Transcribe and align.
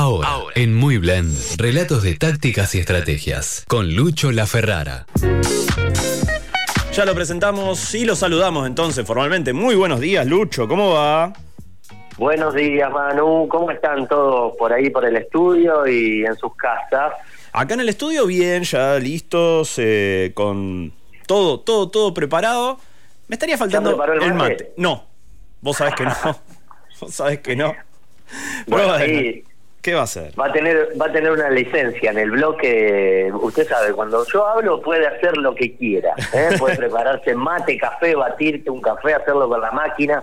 Ahora, 0.00 0.28
en 0.54 0.76
Muy 0.76 0.96
Blend, 0.98 1.36
relatos 1.56 2.04
de 2.04 2.14
tácticas 2.14 2.72
y 2.76 2.78
estrategias, 2.78 3.64
con 3.66 3.96
Lucho 3.96 4.30
La 4.30 4.46
Ferrara. 4.46 5.06
Ya 6.92 7.04
lo 7.04 7.16
presentamos 7.16 7.92
y 7.96 8.04
lo 8.04 8.14
saludamos 8.14 8.68
entonces 8.68 9.04
formalmente. 9.04 9.52
Muy 9.52 9.74
buenos 9.74 9.98
días, 9.98 10.24
Lucho, 10.24 10.68
¿cómo 10.68 10.94
va? 10.94 11.32
Buenos 12.16 12.54
días, 12.54 12.88
Manu. 12.92 13.48
¿Cómo 13.48 13.72
están 13.72 14.06
todos 14.06 14.56
por 14.56 14.72
ahí, 14.72 14.88
por 14.88 15.04
el 15.04 15.16
estudio 15.16 15.84
y 15.88 16.24
en 16.24 16.36
sus 16.36 16.54
casas? 16.54 17.14
Acá 17.52 17.74
en 17.74 17.80
el 17.80 17.88
estudio, 17.88 18.24
bien, 18.24 18.62
ya 18.62 19.00
listos, 19.00 19.74
eh, 19.78 20.30
con 20.32 20.92
todo, 21.26 21.58
todo, 21.58 21.90
todo 21.90 22.14
preparado. 22.14 22.78
Me 23.26 23.34
estaría 23.34 23.58
faltando 23.58 24.00
el 24.04 24.22
el 24.22 24.34
mate? 24.34 24.74
No, 24.76 25.06
vos 25.60 25.76
sabés 25.76 25.96
que 25.96 26.04
no. 26.04 26.14
vos 27.00 27.12
sabés 27.12 27.40
que 27.40 27.56
no. 27.56 27.74
Bueno, 28.68 28.92
ahí 28.92 29.42
¿Qué 29.82 29.94
va 29.94 30.00
a 30.00 30.04
hacer? 30.04 30.32
va 30.38 30.46
a 30.46 30.52
tener 30.52 30.88
va 31.00 31.06
a 31.06 31.12
tener 31.12 31.30
una 31.30 31.48
licencia 31.50 32.10
en 32.10 32.18
el 32.18 32.30
bloque. 32.32 33.30
Usted 33.32 33.66
sabe, 33.68 33.92
cuando 33.92 34.26
yo 34.32 34.46
hablo 34.46 34.82
puede 34.82 35.06
hacer 35.06 35.36
lo 35.36 35.54
que 35.54 35.74
quiera. 35.76 36.10
¿eh? 36.34 36.48
Puede 36.58 36.76
prepararse 36.76 37.34
mate, 37.34 37.78
café, 37.78 38.14
batirte 38.14 38.68
un 38.70 38.80
café, 38.82 39.14
hacerlo 39.14 39.48
con 39.48 39.60
la 39.60 39.70
máquina. 39.70 40.22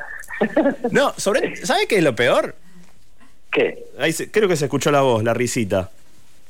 No, 0.92 1.14
sobre, 1.18 1.56
¿sabés 1.56 1.88
qué 1.88 1.98
es 1.98 2.04
lo 2.04 2.14
peor? 2.16 2.54
¿Qué? 3.52 3.86
Ahí 3.98 4.12
se- 4.12 4.30
creo 4.30 4.50
que 4.50 4.58
se 4.58 4.66
escuchó 4.66 4.92
la 4.92 5.02
voz, 5.02 5.24
la 5.24 5.34
risita. 5.34 5.90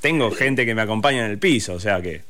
Tengo 0.02 0.32
gente 0.32 0.66
que 0.66 0.74
me 0.76 0.82
acompaña 0.82 1.24
en 1.26 1.32
el 1.32 1.38
piso, 1.38 1.74
o 1.76 1.80
sea 1.80 2.02
que. 2.02 2.22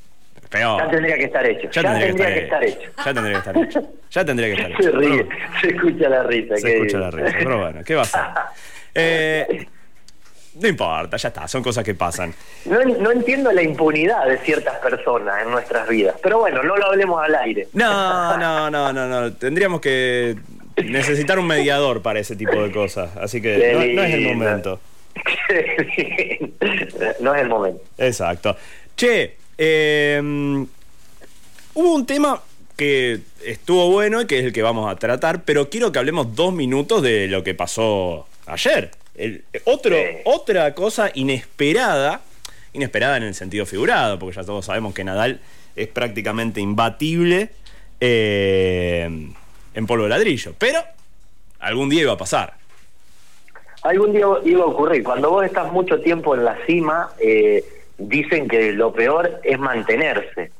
Peor. 0.50 0.82
Ya 0.84 0.90
tendría 0.92 1.16
que 1.16 1.24
estar 1.24 1.46
hecho. 1.50 1.70
Ya 1.72 1.82
tendría, 1.82 2.34
que, 2.34 2.40
estar 2.44 2.64
hecho. 2.64 2.90
Ya 2.98 3.14
tendría 3.14 3.32
que 3.32 3.38
estar 3.40 3.58
hecho. 3.58 3.82
Ya 4.12 4.26
tendría 4.26 4.48
que 4.48 4.54
estar 4.62 4.72
hecho. 4.74 4.84
Se 4.84 4.92
ríe, 4.92 5.28
se 5.62 5.68
escucha 5.70 6.10
la 6.10 6.24
risa. 6.24 6.58
Se 6.58 6.74
escucha 6.76 6.98
la 7.00 7.12
risa, 7.12 7.36
pero 7.40 7.58
bueno, 7.62 7.80
¿qué 7.86 7.96
va 7.96 8.02
a 8.02 8.04
hacer? 8.04 8.22
Eh, 8.98 9.68
no 10.56 10.68
importa, 10.68 11.18
ya 11.18 11.30
está, 11.30 11.48
son 11.48 11.62
cosas 11.62 11.84
que 11.84 11.94
pasan. 11.96 12.34
No, 12.66 12.84
no 12.84 13.12
entiendo 13.12 13.52
la 13.52 13.62
impunidad 13.62 14.26
de 14.26 14.38
ciertas 14.40 14.78
personas 14.80 15.44
en 15.44 15.52
nuestras 15.52 15.88
vidas. 15.88 16.16
Pero 16.22 16.40
bueno, 16.40 16.64
no 16.64 16.78
lo 16.78 16.86
hablemos 16.86 17.22
al 17.24 17.36
aire. 17.36 17.68
No, 17.74 18.38
no, 18.38 18.72
no, 18.72 18.94
no, 18.94 19.08
no. 19.08 19.34
Tendríamos 19.34 19.82
que 19.82 20.36
necesitar 20.84 21.40
un 21.40 21.48
mediador 21.48 22.02
para 22.02 22.20
ese 22.20 22.36
tipo 22.36 22.62
de 22.62 22.72
cosas. 22.72 23.16
Así 23.18 23.42
que 23.42 23.74
no, 23.74 24.02
no 24.02 24.04
es 24.04 24.14
el 24.14 24.22
momento. 24.22 24.80
no 27.20 27.36
es 27.36 27.42
el 27.42 27.50
momento. 27.50 27.84
Exacto. 27.98 28.56
Che, 28.96 29.36
eh, 29.58 30.22
hubo 31.74 31.96
un 31.96 32.06
tema 32.06 32.42
que 32.76 33.20
estuvo 33.44 33.90
bueno 33.92 34.22
y 34.22 34.28
que 34.28 34.40
es 34.40 34.46
el 34.46 34.54
que 34.54 34.62
vamos 34.62 34.92
a 34.92 34.96
tratar, 34.98 35.44
pero 35.44 35.70
quiero 35.70 35.92
que 35.92 36.00
hablemos 36.00 36.36
dos 36.36 36.54
minutos 36.54 37.02
de 37.02 37.28
lo 37.28 37.44
que 37.44 37.54
pasó 37.54 38.28
ayer. 38.46 38.92
El- 39.18 39.44
otro, 39.66 39.96
Sí. 39.96 40.04
Otra 40.26 40.74
cosa 40.76 41.10
inesperada, 41.14 42.22
inesperada 42.74 43.18
en 43.18 43.24
el 43.24 43.34
sentido 43.36 43.66
figurado, 43.66 44.20
porque 44.20 44.36
ya 44.36 44.44
todos 44.44 44.66
sabemos 44.66 44.94
que 44.94 45.04
Nadal 45.04 45.40
es 45.76 45.88
prácticamente 45.88 46.60
imbatible 46.62 47.50
eh, 48.02 49.10
en 49.74 49.88
polvo 49.88 50.04
de 50.04 50.10
ladrillo, 50.10 50.54
pero 50.58 50.80
algún 51.60 51.90
día 51.90 52.02
iba 52.04 52.14
a 52.14 52.18
pasar. 52.18 52.54
Algún 53.84 54.14
día 54.14 54.26
iba 54.46 54.64
a 54.64 54.68
ocurrir. 54.68 55.04
Cuando 55.04 55.30
vos 55.30 55.46
estás 55.46 55.72
mucho 55.72 56.00
tiempo 56.02 56.34
en 56.36 56.44
la 56.44 56.58
cima, 56.66 57.10
eh, 57.20 57.64
dicen 57.98 58.48
que 58.48 58.72
lo 58.74 58.92
peor 58.94 59.40
es 59.44 59.60
mantenerse. 59.60 60.52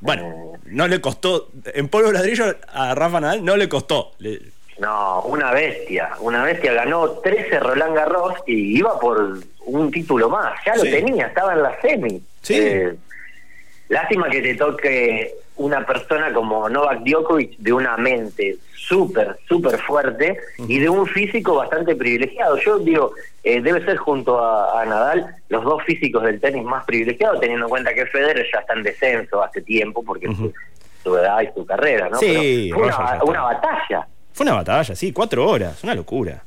Bueno, 0.00 0.52
no 0.66 0.88
le 0.88 1.00
costó, 1.00 1.48
en 1.74 1.88
polvo 1.88 2.08
de 2.08 2.14
ladrillo 2.14 2.56
a 2.72 2.94
Rafa 2.94 3.20
Nadal 3.20 3.44
no 3.44 3.56
le 3.56 3.68
costó. 3.68 4.12
Le- 4.18 4.40
No, 4.82 5.22
una 5.22 5.52
bestia. 5.52 6.10
Una 6.20 6.42
bestia 6.42 6.72
ganó 6.72 7.08
13 7.08 7.60
Roland 7.60 7.94
Garros 7.94 8.34
y 8.46 8.78
iba 8.78 8.98
por 8.98 9.38
un 9.66 9.90
título 9.92 10.28
más. 10.28 10.58
Ya 10.66 10.74
lo 10.74 10.82
Sí. 10.82 10.90
tenía, 10.90 11.26
estaba 11.28 11.52
en 11.52 11.62
la 11.62 11.80
semi. 11.80 12.20
Sí. 12.40 12.54
Eh, 12.58 12.94
lástima 13.88 14.28
que 14.28 14.42
te 14.42 14.56
toque 14.56 15.34
una 15.54 15.86
persona 15.86 16.32
como 16.32 16.68
Novak 16.68 17.00
Djokovic 17.04 17.58
de 17.58 17.72
una 17.72 17.96
mente 17.96 18.56
súper, 18.74 19.36
súper 19.46 19.78
fuerte 19.78 20.36
y 20.66 20.80
de 20.80 20.88
un 20.88 21.06
físico 21.06 21.54
bastante 21.54 21.94
privilegiado. 21.94 22.56
Yo 22.56 22.80
digo, 22.80 23.12
eh, 23.44 23.60
debe 23.60 23.84
ser 23.84 23.98
junto 23.98 24.40
a, 24.40 24.82
a 24.82 24.84
Nadal 24.84 25.36
los 25.48 25.62
dos 25.62 25.80
físicos 25.84 26.24
del 26.24 26.40
tenis 26.40 26.64
más 26.64 26.84
privilegiados, 26.86 27.38
teniendo 27.38 27.66
en 27.66 27.70
cuenta 27.70 27.94
que 27.94 28.06
Federer 28.06 28.44
ya 28.52 28.58
está 28.58 28.72
en 28.72 28.82
descenso 28.82 29.40
hace 29.44 29.60
tiempo 29.62 30.02
porque 30.02 30.26
su, 30.34 30.52
su 31.04 31.16
edad 31.16 31.40
y 31.42 31.48
su 31.54 31.64
carrera, 31.64 32.08
¿no? 32.08 32.18
Sí, 32.18 32.70
Pero 32.74 32.90
fue 32.92 33.04
una, 33.04 33.22
una 33.24 33.42
batalla. 33.42 34.08
Fue 34.32 34.44
una 34.44 34.54
batalla, 34.54 34.94
sí, 34.94 35.12
cuatro 35.12 35.46
horas, 35.48 35.82
una 35.84 35.94
locura. 35.94 36.42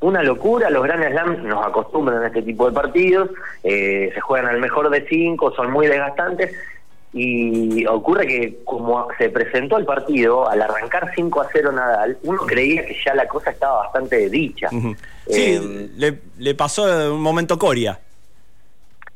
Una 0.00 0.22
locura, 0.22 0.70
los 0.70 0.82
Grand 0.82 1.04
Slam 1.10 1.46
nos 1.46 1.66
acostumbran 1.66 2.22
a 2.22 2.28
este 2.28 2.40
tipo 2.42 2.66
de 2.66 2.72
partidos, 2.72 3.28
eh, 3.62 4.10
se 4.14 4.20
juegan 4.20 4.48
al 4.48 4.58
mejor 4.60 4.88
de 4.88 5.06
cinco, 5.06 5.52
son 5.54 5.70
muy 5.70 5.86
desgastantes 5.88 6.54
y 7.12 7.84
ocurre 7.86 8.26
que 8.26 8.58
como 8.64 9.08
se 9.18 9.28
presentó 9.30 9.76
el 9.76 9.84
partido, 9.84 10.48
al 10.48 10.62
arrancar 10.62 11.10
5 11.14 11.40
a 11.40 11.48
0 11.52 11.72
Nadal, 11.72 12.16
uno 12.22 12.38
creía 12.46 12.86
que 12.86 12.96
ya 13.04 13.14
la 13.14 13.26
cosa 13.26 13.50
estaba 13.50 13.78
bastante 13.82 14.30
dicha. 14.30 14.68
Ujú. 14.72 14.94
Sí, 15.28 15.58
Eh, 15.60 15.88
le, 15.96 16.18
le 16.38 16.54
pasó 16.54 16.84
un 17.12 17.20
momento 17.20 17.58
Coria. 17.58 17.98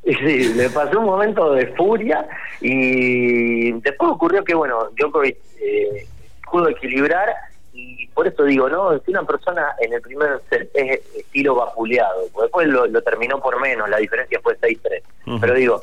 Sí, 0.05 0.53
le 0.55 0.69
pasó 0.69 0.99
un 1.01 1.07
momento 1.07 1.55
de 1.55 1.69
furia 1.69 2.27
y 2.61 3.73
después 3.81 4.11
ocurrió 4.11 4.45
que, 4.45 4.55
bueno, 4.55 4.91
Djokovic 4.99 5.39
eh, 5.63 6.07
pudo 6.53 6.69
equilibrar 6.69 7.29
y 7.75 8.07
por 8.09 8.27
eso 8.29 8.45
digo, 8.45 8.69
¿no? 8.69 8.97
Si 9.01 9.11
una 9.11 9.25
persona 9.25 9.75
en 9.81 9.93
el 9.93 10.01
primer 10.01 10.41
set 10.49 10.71
es 10.75 11.01
estilo 11.17 11.57
vapuleado, 11.57 12.23
después 12.41 12.69
lo, 12.69 12.87
lo 12.87 13.03
terminó 13.03 13.41
por 13.41 13.61
menos, 13.61 13.89
la 13.91 13.97
diferencia 13.99 14.39
fue 14.43 14.57
6-3. 14.59 15.03
Ujú. 15.27 15.41
Pero 15.41 15.55
digo, 15.55 15.81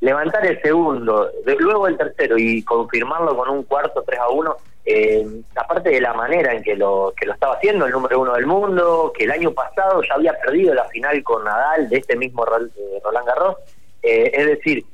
levantar 0.00 0.44
el 0.46 0.60
segundo, 0.62 1.30
de- 1.44 1.56
luego 1.56 1.86
el 1.86 1.96
tercero 1.96 2.36
y 2.36 2.62
confirmarlo 2.64 3.36
con 3.36 3.48
un 3.50 3.62
cuarto 3.62 4.02
3 4.04 4.18
a 4.18 4.28
1, 4.30 4.56
eh, 4.84 5.24
aparte 5.54 5.90
de 5.90 6.00
la 6.00 6.12
manera 6.12 6.52
en 6.52 6.62
que 6.64 6.74
lo, 6.74 7.14
que 7.16 7.24
lo 7.26 7.34
estaba 7.34 7.54
haciendo, 7.54 7.86
el 7.86 7.92
número 7.92 8.20
uno 8.20 8.34
del 8.34 8.46
mundo, 8.46 9.12
que 9.16 9.24
el 9.24 9.30
año 9.30 9.52
pasado 9.52 10.02
ya 10.02 10.14
había 10.14 10.36
perdido 10.40 10.74
la 10.74 10.84
final 10.88 11.22
con 11.22 11.44
Nadal 11.44 11.88
de 11.88 11.98
este 11.98 12.16
mismo 12.16 12.44
eh, 12.44 13.00
Roland 13.04 13.26
Garros, 13.28 13.56
eh, 14.02 14.28
es 14.34 14.46
decir, 14.46 14.84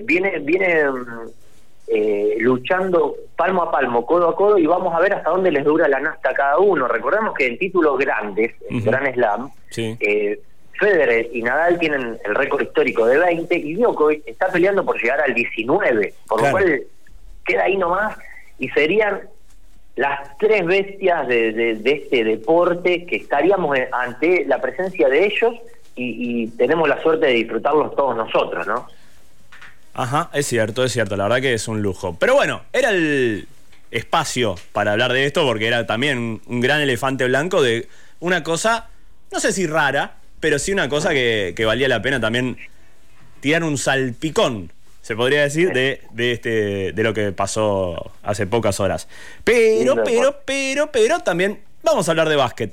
viene, 0.00 0.40
viene 0.40 0.90
mm, 0.90 1.30
eh, 1.90 2.36
luchando 2.40 3.16
palmo 3.36 3.62
a 3.62 3.70
palmo, 3.70 4.04
codo 4.04 4.28
a 4.28 4.36
codo, 4.36 4.58
y 4.58 4.66
vamos 4.66 4.94
a 4.94 5.00
ver 5.00 5.14
hasta 5.14 5.30
dónde 5.30 5.50
les 5.50 5.64
dura 5.64 5.88
la 5.88 6.00
nasta 6.00 6.30
a 6.30 6.34
cada 6.34 6.58
uno. 6.58 6.86
Recordemos 6.88 7.34
que 7.34 7.46
en 7.46 7.58
títulos 7.58 7.98
grandes, 7.98 8.52
en 8.68 8.76
Ujú. 8.78 8.86
Gran 8.90 9.12
Slam, 9.14 9.50
Sí. 9.70 9.96
eh, 10.00 10.40
Federer 10.78 11.28
y 11.32 11.42
Nadal 11.42 11.78
tienen 11.78 12.18
el 12.24 12.34
récord 12.34 12.62
histórico 12.62 13.04
de 13.06 13.18
20 13.18 13.54
y 13.56 13.74
Djokovic 13.74 14.22
está 14.26 14.46
peleando 14.48 14.84
por 14.84 15.00
llegar 15.00 15.20
al 15.20 15.34
19, 15.34 16.14
por 16.28 16.38
Claro. 16.38 16.56
lo 16.58 16.64
cual 16.64 16.82
queda 17.44 17.64
ahí 17.64 17.76
nomás 17.76 18.16
y 18.58 18.68
serían 18.68 19.22
las 19.96 20.36
tres 20.38 20.64
bestias 20.64 21.26
de, 21.26 21.52
de- 21.52 21.74
de 21.74 21.90
este 21.90 22.22
deporte 22.22 23.04
que 23.06 23.16
estaríamos 23.16 23.76
ante 23.90 24.44
la 24.46 24.60
presencia 24.60 25.08
de 25.08 25.26
ellos 25.26 25.54
y, 25.96 26.42
y 26.44 26.46
tenemos 26.50 26.88
la 26.88 27.02
suerte 27.02 27.26
de 27.26 27.32
disfrutarlos 27.32 27.96
todos 27.96 28.14
nosotros, 28.14 28.64
¿no? 28.66 28.86
Ajá, 29.98 30.30
es 30.32 30.46
cierto, 30.46 30.84
es 30.84 30.92
cierto, 30.92 31.16
la 31.16 31.24
verdad 31.24 31.40
que 31.40 31.54
es 31.54 31.66
un 31.66 31.82
lujo. 31.82 32.16
Pero 32.20 32.34
bueno, 32.34 32.62
era 32.72 32.90
el 32.90 33.48
espacio 33.90 34.54
para 34.72 34.92
hablar 34.92 35.12
de 35.12 35.24
esto 35.24 35.44
porque 35.44 35.66
era 35.66 35.88
también 35.88 36.40
un, 36.46 36.60
gran 36.60 36.80
elefante 36.80 37.24
blanco 37.24 37.60
de 37.60 37.88
una 38.20 38.44
cosa, 38.44 38.90
no 39.32 39.40
sé 39.40 39.52
si 39.52 39.66
rara, 39.66 40.18
pero 40.38 40.60
sí 40.60 40.72
una 40.72 40.88
cosa 40.88 41.10
que, 41.10 41.52
que 41.56 41.64
valía 41.64 41.88
la 41.88 42.00
pena 42.00 42.20
también 42.20 42.58
tirar 43.40 43.64
un 43.64 43.76
salpicón, 43.76 44.70
se 45.02 45.16
podría 45.16 45.42
decir, 45.42 45.72
de, 45.72 46.02
de, 46.12 46.30
este, 46.30 46.92
de 46.92 47.02
lo 47.02 47.12
que 47.12 47.32
pasó 47.32 48.12
hace 48.22 48.46
pocas 48.46 48.78
horas. 48.78 49.08
Pero, 49.42 50.04
pero, 50.04 50.42
pero, 50.44 50.92
pero 50.92 51.18
también 51.24 51.58
vamos 51.82 52.06
a 52.06 52.12
hablar 52.12 52.28
de 52.28 52.36
básquet. 52.36 52.72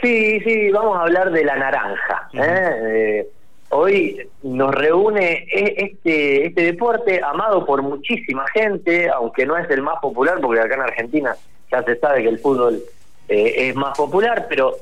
Sí, 0.00 0.40
sí, 0.40 0.70
vamos 0.70 0.96
a 0.96 1.02
hablar 1.02 1.30
de 1.30 1.44
la 1.44 1.56
naranja. 1.56 2.30
¿eh? 2.32 2.70
Eh, 2.82 3.28
hoy 3.72 4.28
nos 4.42 4.74
reúne 4.74 5.46
e- 5.50 5.74
este, 5.92 6.46
este 6.46 6.62
deporte 6.62 7.20
amado 7.24 7.64
por 7.64 7.82
muchísima 7.82 8.44
gente, 8.48 9.08
aunque 9.08 9.46
no 9.46 9.56
es 9.56 9.68
el 9.70 9.82
más 9.82 9.98
popular, 10.00 10.38
porque 10.40 10.60
acá 10.60 10.74
en 10.74 10.80
Argentina 10.82 11.34
ya 11.70 11.82
se 11.82 11.96
sabe 11.98 12.22
que 12.22 12.28
el 12.28 12.38
fútbol 12.38 12.82
eh, 13.28 13.68
es 13.68 13.74
más 13.74 13.96
popular, 13.96 14.46
pero 14.48 14.76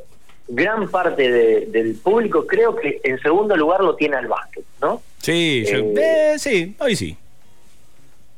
gran 0.49 0.89
parte 0.91 1.31
de- 1.31 1.67
del 1.67 1.95
público 1.95 2.47
creo 2.47 2.75
que 2.75 3.01
en 3.05 3.19
segundo 3.21 3.57
lugar 3.57 3.81
lo 3.83 3.95
tiene 3.95 4.17
al 4.17 4.27
básquet, 4.27 4.65
¿no? 4.81 5.01
Sí, 5.19 5.65
yo- 5.71 5.79
Eh, 5.79 5.95
eh, 6.35 6.39
sí, 6.39 6.75
hoy 6.81 6.97
sí. 6.97 7.17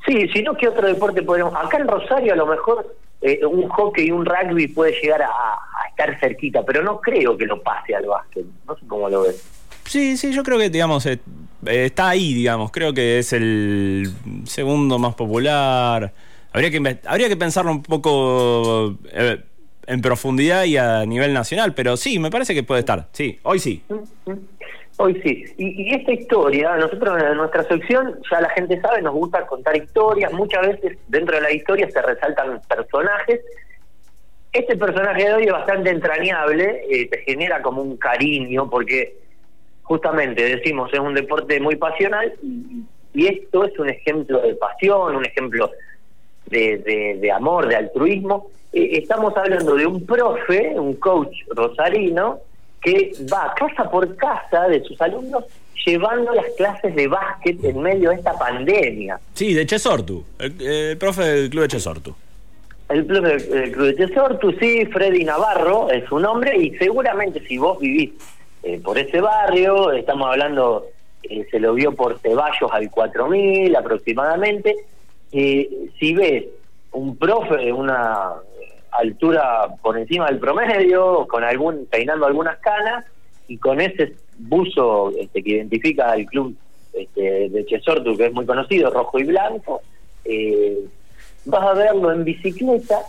Sí, 0.05 0.27
si 0.29 0.43
no, 0.43 0.53
¿qué 0.55 0.67
otro 0.67 0.85
deporte 0.87 1.21
podemos...? 1.23 1.53
Acá 1.55 1.77
en 1.77 1.87
Rosario 1.87 2.33
a 2.33 2.35
lo 2.35 2.45
mejor 2.45 2.93
eh, 3.21 3.43
un 3.45 3.69
hockey 3.69 4.07
y 4.07 4.11
un 4.11 4.25
rugby 4.25 4.67
puede 4.67 4.91
llegar 5.01 5.21
a, 5.23 5.27
a 5.29 5.87
estar 5.89 6.19
cerquita, 6.19 6.61
pero 6.63 6.83
no 6.83 6.99
creo 6.99 7.37
que 7.37 7.45
lo 7.45 7.61
pase 7.63 7.95
al 7.95 8.05
básquet. 8.05 8.45
No 8.67 8.75
sé 8.75 8.81
cómo 8.85 9.07
lo 9.09 9.21
ves. 9.23 9.41
Sí, 9.85 10.17
sí, 10.17 10.33
yo 10.33 10.43
creo 10.43 10.57
que, 10.57 10.69
digamos, 10.69 11.05
eh, 11.05 11.19
eh, 11.65 11.85
está 11.85 12.09
ahí, 12.09 12.33
digamos. 12.33 12.71
Creo 12.71 12.93
que 12.93 13.19
es 13.19 13.33
el 13.33 14.09
segundo 14.45 14.97
más 14.99 15.15
popular. 15.15 16.11
Habría 16.51 16.71
que, 16.71 16.97
habría 17.05 17.29
que 17.29 17.37
pensarlo 17.37 17.71
un 17.71 17.83
poco. 17.83 18.97
eh, 19.11 19.41
en 19.85 20.01
profundidad 20.01 20.63
y 20.63 20.77
a 20.77 21.05
nivel 21.05 21.33
nacional, 21.33 21.73
pero 21.73 21.97
sí, 21.97 22.17
me 22.17 22.31
parece 22.31 22.53
que 22.53 22.63
puede 22.63 22.79
estar. 22.79 23.07
Sí, 23.11 23.37
hoy 23.43 23.59
sí. 23.59 23.83
Hoy 24.95 25.21
sí. 25.21 25.43
Y, 25.57 25.89
y, 25.89 25.93
esta 25.93 26.13
historia, 26.13 26.77
nosotros 26.77 27.21
en 27.21 27.35
nuestra 27.35 27.63
sección, 27.63 28.17
ya 28.31 28.39
la 28.39 28.49
gente 28.51 28.79
sabe, 28.79 29.01
nos 29.01 29.13
gusta 29.13 29.45
contar 29.45 29.75
historias. 29.75 30.31
Muchas 30.31 30.65
veces 30.67 30.97
dentro 31.09 31.35
de 31.35 31.41
la 31.41 31.51
historia 31.51 31.89
se 31.91 32.01
resaltan 32.01 32.61
personajes. 32.61 33.41
Este 34.53 34.77
personaje 34.77 35.25
de 35.25 35.33
hoy 35.33 35.43
es 35.43 35.51
bastante 35.51 35.89
entrañable, 35.89 37.07
te 37.11 37.17
genera 37.25 37.61
como 37.61 37.81
un 37.81 37.97
cariño, 37.97 38.69
porque 38.69 39.17
justamente 39.83 40.43
decimos 40.43 40.91
es 40.93 40.99
un 40.99 41.13
deporte 41.13 41.59
muy 41.59 41.75
pasional 41.75 42.33
y, 42.41 42.83
y 43.13 43.27
esto 43.27 43.65
es 43.65 43.77
un 43.77 43.89
ejemplo 43.89 44.41
de 44.41 44.55
pasión, 44.55 45.15
un 45.15 45.25
ejemplo 45.25 45.71
de, 46.47 47.17
de, 47.19 47.31
amor, 47.31 47.67
de 47.67 47.75
altruismo. 47.75 48.47
Eh, 48.71 48.89
estamos 48.93 49.35
hablando 49.37 49.75
de 49.75 49.85
un 49.85 50.05
profe, 50.05 50.73
un 50.75 50.95
coach 50.95 51.35
rosarino, 51.49 52.39
que 52.81 53.13
va 53.31 53.53
casa 53.55 53.89
por 53.89 54.15
casa 54.15 54.67
de 54.67 54.83
sus 54.83 54.99
alumnos 55.01 55.45
llevando 55.85 56.33
las 56.33 56.45
clases 56.57 56.95
de 56.95 57.07
básquet 57.07 57.63
en 57.63 57.81
medio 57.81 58.09
de 58.09 58.15
esta 58.15 58.37
pandemia. 58.37 59.19
Sí, 59.33 59.53
de 59.53 59.65
Chesortu, 59.65 60.23
el, 60.39 60.97
profe 60.97 61.23
del 61.23 61.49
club 61.49 61.63
de 61.63 61.67
Chesortu. 61.67 62.15
El 62.89 63.05
profe 63.05 63.37
del 63.37 63.71
club 63.71 63.85
de 63.87 63.95
Chesortu, 63.95 64.51
sí, 64.53 64.85
Freddy 64.85 65.23
Navarro 65.23 65.89
es 65.91 66.05
su 66.05 66.19
nombre 66.19 66.57
y 66.57 66.71
seguramente 66.77 67.45
si 67.47 67.57
vos 67.57 67.79
vivís 67.79 68.11
eh, 68.63 68.79
por 68.81 68.97
ese 68.97 69.19
barrio, 69.19 69.91
estamos 69.91 70.29
hablando, 70.29 70.87
eh, 71.23 71.45
se 71.51 71.59
lo 71.59 71.73
vio 71.73 71.93
por 71.93 72.17
Ceballos 72.19 72.71
al 72.71 72.89
4000 72.89 73.75
aproximadamente, 73.75 74.73
eh, 75.33 75.89
si 75.99 76.13
ves 76.13 76.45
un 76.93 77.17
profe 77.17 77.57
de 77.57 77.73
una 77.73 78.35
altura 78.91 79.67
por 79.81 79.97
encima 79.97 80.27
del 80.27 80.39
promedio, 80.39 81.27
con 81.27 81.43
algún 81.43 81.87
peinando 81.87 82.25
algunas 82.25 82.57
canas 82.59 83.05
y 83.49 83.57
con 83.57 83.81
ese 83.81 84.13
buzo 84.37 85.11
este, 85.19 85.43
que 85.43 85.51
identifica 85.51 86.11
al 86.11 86.25
club 86.25 86.55
este, 86.93 87.49
de 87.49 87.65
Chesortu, 87.65 88.15
que 88.15 88.27
es 88.27 88.33
muy 88.33 88.45
conocido, 88.45 88.91
rojo 88.91 89.19
y 89.19 89.25
blanco, 89.25 89.81
eh, 90.23 90.77
vas 91.43 91.63
a 91.63 91.73
verlo 91.73 92.13
en 92.13 92.23
bicicleta 92.23 93.01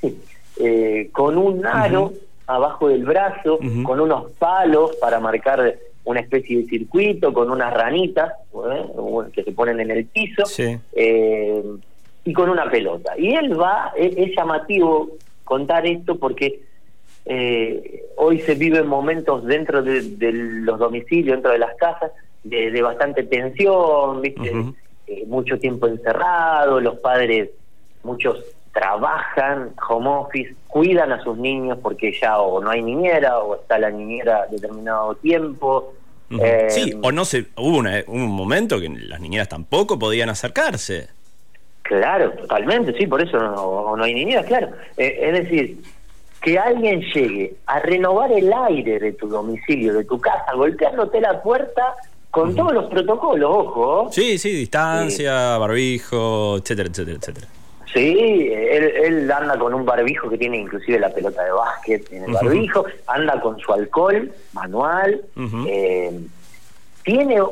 con 1.12 1.36
un 1.36 1.66
aro 1.66 2.12
abajo 2.46 2.88
del 2.88 3.04
brazo, 3.04 3.58
con 3.84 4.00
unos 4.00 4.32
palos 4.32 4.96
para 4.96 5.20
marcar 5.20 5.78
una 6.04 6.20
especie 6.20 6.58
de 6.58 6.64
circuito 6.66 7.32
con 7.32 7.50
unas 7.50 7.72
ranitas 7.72 8.32
¿eh? 8.54 8.86
que 9.32 9.44
se 9.44 9.52
ponen 9.52 9.80
en 9.80 9.90
el 9.90 10.04
piso 10.06 10.42
eh, 10.92 11.62
y 12.24 12.32
con 12.32 12.48
una 12.48 12.70
pelota. 12.70 13.16
Y 13.16 13.34
él 13.34 13.58
va, 13.58 13.92
es, 13.96 14.34
llamativo 14.36 15.10
contar 15.44 15.86
esto 15.86 16.18
porque 16.18 16.60
eh, 17.24 18.04
hoy 18.16 18.40
se 18.40 18.54
viven 18.54 18.86
momentos 18.86 19.44
dentro 19.44 19.82
de, 19.82 20.32
los 20.32 20.78
domicilios, 20.78 21.36
dentro 21.36 21.52
de 21.52 21.58
las 21.58 21.74
casas, 21.76 22.10
de, 22.42 22.82
bastante 22.82 23.22
tensión, 23.22 24.20
¿viste? 24.20 24.52
mucho 25.26 25.58
tiempo 25.58 25.86
encerrado, 25.86 26.80
los 26.80 26.98
padres, 26.98 27.50
muchos 28.02 28.42
trabajan 28.72 29.70
home 29.88 30.08
office, 30.08 30.54
cuidan 30.66 31.12
a 31.12 31.22
sus 31.22 31.36
niños 31.36 31.78
porque 31.82 32.12
ya 32.20 32.38
o 32.38 32.60
no 32.62 32.70
hay 32.70 32.82
niñera 32.82 33.38
o 33.38 33.56
está 33.56 33.78
la 33.78 33.90
niñera 33.90 34.46
determinado 34.50 35.14
tiempo. 35.16 35.94
Eh, 36.30 36.66
sí, 36.70 36.94
o 37.02 37.12
no 37.12 37.26
se 37.26 37.46
hubo 37.56 37.82
un 38.06 38.26
momento 38.30 38.80
que 38.80 38.88
las 38.88 39.20
niñeras 39.20 39.48
tampoco 39.48 39.98
podían 39.98 40.30
acercarse. 40.30 41.08
Claro, 41.82 42.30
totalmente, 42.32 42.96
sí, 42.96 43.06
por 43.06 43.20
eso 43.20 43.38
no, 43.38 43.94
no 43.96 44.04
hay 44.04 44.14
niñeras, 44.14 44.46
claro. 44.46 44.70
Eh, 44.96 45.18
es 45.20 45.32
decir, 45.44 45.82
que 46.40 46.58
alguien 46.58 47.02
llegue 47.12 47.54
a 47.66 47.80
renovar 47.80 48.32
el 48.32 48.50
aire 48.52 48.98
de 48.98 49.12
tu 49.12 49.28
domicilio, 49.28 49.92
de 49.92 50.04
tu 50.04 50.18
casa, 50.18 50.54
golpeándote 50.54 51.20
la 51.20 51.42
puerta 51.42 51.94
con 52.30 52.56
todos 52.56 52.72
los 52.72 52.86
protocolos, 52.86 53.50
ojo. 53.52 54.08
Sí, 54.10 54.38
sí, 54.38 54.52
distancia, 54.52 55.58
barbijo, 55.58 56.56
etcétera, 56.56 56.88
etcétera, 56.88 57.18
etcétera. 57.18 57.46
Sí, 57.92 58.50
él, 58.50 59.30
anda 59.30 59.58
con 59.58 59.74
un 59.74 59.84
barbijo 59.84 60.30
que 60.30 60.38
tiene 60.38 60.58
inclusive 60.58 60.98
la 60.98 61.10
pelota 61.10 61.42
de 61.44 61.52
básquet 61.52 62.10
en 62.10 62.24
el 62.24 62.32
barbijo, 62.32 62.86
anda 63.06 63.38
con 63.40 63.58
su 63.58 63.70
alcohol 63.72 64.32
manual, 64.54 65.20
eh, 65.66 66.18
tiene 67.02 67.42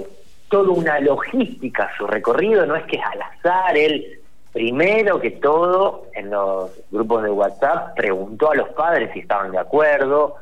toda 0.49 0.71
una 0.71 0.99
logística 1.01 1.91
su 1.99 2.07
recorrido, 2.07 2.65
no 2.65 2.75
es 2.75 2.85
que 2.85 2.97
es 2.97 3.03
al 3.05 3.21
azar, 3.21 3.77
él 3.77 4.21
primero 4.53 5.21
que 5.21 5.31
todo 5.33 6.07
en 6.15 6.31
los 6.31 6.71
grupos 6.91 7.23
de 7.23 7.31
WhatsApp 7.31 7.95
preguntó 7.95 8.51
a 8.51 8.57
los 8.57 8.69
padres 8.71 9.11
si 9.13 9.21
estaban 9.21 9.53
de 9.53 9.59
acuerdo, 9.59 10.37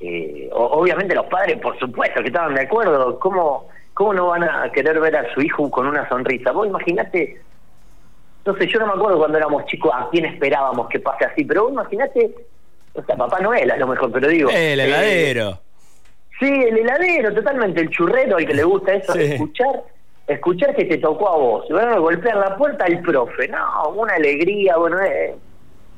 eh, 0.00 0.50
obviamente 0.52 1.14
los 1.14 1.26
padres 1.26 1.58
por 1.60 1.78
supuesto 1.78 2.20
que 2.20 2.28
estaban 2.28 2.54
de 2.54 2.62
acuerdo, 2.62 3.18
¿cómo, 3.20 3.68
¿cómo 3.94 4.12
no 4.12 4.26
van 4.26 4.42
a 4.42 4.70
querer 4.72 4.98
ver 4.98 5.16
a 5.16 5.32
su 5.32 5.40
hijo 5.40 5.70
con 5.70 5.86
una 5.86 6.08
sonrisa? 6.08 6.50
Vos 6.50 6.66
imaginate 6.66 7.40
entonces 8.46 8.72
yo 8.72 8.78
no 8.78 8.86
me 8.86 8.92
acuerdo 8.92 9.18
cuando 9.18 9.38
éramos 9.38 9.66
chicos 9.66 9.90
a 9.92 10.08
quién 10.08 10.24
esperábamos 10.24 10.88
que 10.88 11.00
pase 11.00 11.24
así, 11.24 11.44
pero 11.44 11.68
imagínate, 11.68 12.30
o 12.94 13.02
sea, 13.02 13.16
Papá 13.16 13.40
Noel 13.40 13.68
a 13.68 13.76
lo 13.76 13.88
mejor, 13.88 14.12
pero 14.12 14.28
digo... 14.28 14.50
El 14.50 14.78
heladero. 14.78 15.58
sí, 16.38 16.46
el 16.46 16.78
heladero, 16.78 17.34
totalmente, 17.34 17.80
el 17.80 17.90
churrero, 17.90 18.36
al 18.36 18.46
que 18.46 18.54
le 18.54 18.62
gusta 18.62 18.94
eso, 18.94 19.14
escuchar 19.14 19.82
escuchar 20.28 20.76
que 20.76 20.84
te 20.84 20.98
tocó 20.98 21.28
a 21.28 21.36
vos, 21.36 21.66
bueno, 21.70 22.00
golpear 22.00 22.36
la 22.36 22.56
puerta 22.56 22.84
el 22.86 23.00
profe, 23.00 23.48
no, 23.48 23.88
una 23.90 24.14
alegría, 24.14 24.76
bueno, 24.76 25.00
eh, 25.00 25.34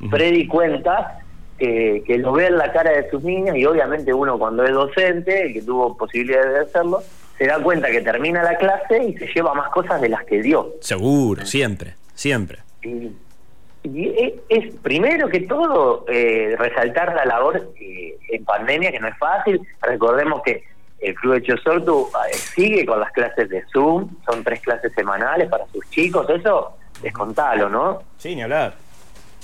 Freddy 0.09 0.47
cuenta 0.47 1.21
que, 1.59 2.03
que 2.07 2.17
lo 2.17 2.33
ve 2.33 2.47
en 2.47 2.57
la 2.57 2.73
cara 2.73 2.93
de 2.93 3.11
sus 3.11 3.23
niños 3.25 3.57
y 3.57 3.67
obviamente 3.67 4.15
uno 4.15 4.39
cuando 4.39 4.65
es 4.65 4.73
docente, 4.73 5.53
que 5.53 5.61
tuvo 5.61 5.95
posibilidad 5.99 6.47
de 6.47 6.61
hacerlo, 6.61 7.03
se 7.37 7.47
da 7.47 7.63
cuenta 7.63 7.91
que 7.91 8.01
termina 8.01 8.43
la 8.43 8.57
clase 8.57 9.05
y 9.05 9.15
se 9.19 9.27
lleva 9.35 9.53
más 9.53 9.71
cosas 9.71 10.01
de 10.01 10.09
las 10.09 10.25
que 10.25 10.41
dio. 10.41 10.75
Seguro, 10.81 11.45
siempre 11.45 11.95
siempre. 12.19 12.59
Y, 12.83 13.15
es, 14.49 14.75
primero 14.83 15.29
que 15.29 15.41
todo 15.41 16.05
eh, 16.09 16.57
resaltar 16.59 17.15
la 17.15 17.25
labor 17.25 17.73
eh, 17.81 18.19
en 18.29 18.45
pandemia, 18.45 18.91
que 18.91 18.99
no 18.99 19.07
es 19.07 19.17
fácil. 19.17 19.61
Recordemos 19.81 20.43
que 20.43 20.65
el 21.01 21.15
Club 21.15 21.35
de 21.35 21.43
Chosortu 21.43 22.11
eh, 22.29 22.35
sigue 22.35 22.85
con 22.85 22.99
las 22.99 23.13
clases 23.13 23.49
de 23.49 23.65
Zoom, 23.73 24.17
son 24.29 24.43
tres 24.43 24.61
clases 24.61 24.93
semanales 24.95 25.49
para 25.49 25.65
sus 25.69 25.89
chicos, 25.91 26.29
eso 26.29 26.77
descontalo, 27.01 27.69
¿no? 27.69 28.03
Sí, 28.19 28.35
ni 28.35 28.43
hablar. 28.43 28.75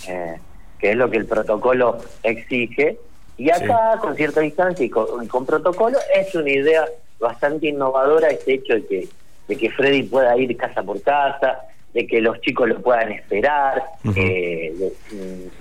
que 0.05 0.91
es 0.91 0.97
lo 0.97 1.09
que 1.09 1.19
el 1.19 1.27
protocolo 1.27 1.99
exige. 2.25 2.99
Y 3.37 3.51
acá, 3.51 3.99
con 4.01 4.17
cierta 4.17 4.41
distancia 4.41 4.85
y 4.85 4.91
con, 4.91 5.29
con, 5.29 5.47
protocolo, 5.47 5.99
es 6.15 6.35
una 6.35 6.51
idea 6.51 6.85
bastante 7.21 7.69
innovadora 7.69 8.31
este 8.31 8.55
hecho 8.55 8.75
de 8.75 8.87
que, 8.87 9.09
de 9.47 9.57
que 9.57 9.71
Freddy 9.71 10.03
pueda 10.03 10.37
ir 10.37 10.57
casa 10.57 10.83
por 10.83 11.01
casa, 11.03 11.61
de 11.95 12.09
que 12.09 12.21
los 12.21 12.41
chicos 12.41 12.69
lo 12.69 12.83
puedan 12.83 13.13
esperar, 13.13 13.85
eh, 14.17 14.75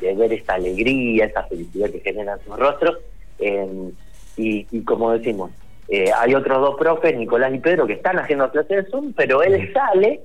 de, 0.02 0.14
ver 0.16 0.34
esta 0.34 0.56
alegría, 0.56 1.26
esa 1.26 1.44
felicidad 1.44 1.92
que 1.92 2.00
generan 2.00 2.40
sus 2.44 2.58
rostros. 2.58 2.98
Eh, 3.38 3.92
y, 4.36 4.82
como 4.82 5.12
decimos, 5.12 5.52
eh, 5.88 6.10
hay 6.18 6.34
otros 6.34 6.60
dos 6.60 6.76
profes, 6.76 7.16
Nicolás 7.16 7.54
y 7.54 7.60
Pedro, 7.60 7.86
que 7.86 7.94
están 7.94 8.18
haciendo 8.18 8.50
clases 8.50 8.86
de 8.86 8.92
Zoom, 8.92 9.14
pero 9.14 9.44
él 9.44 9.72
sale 9.74 10.22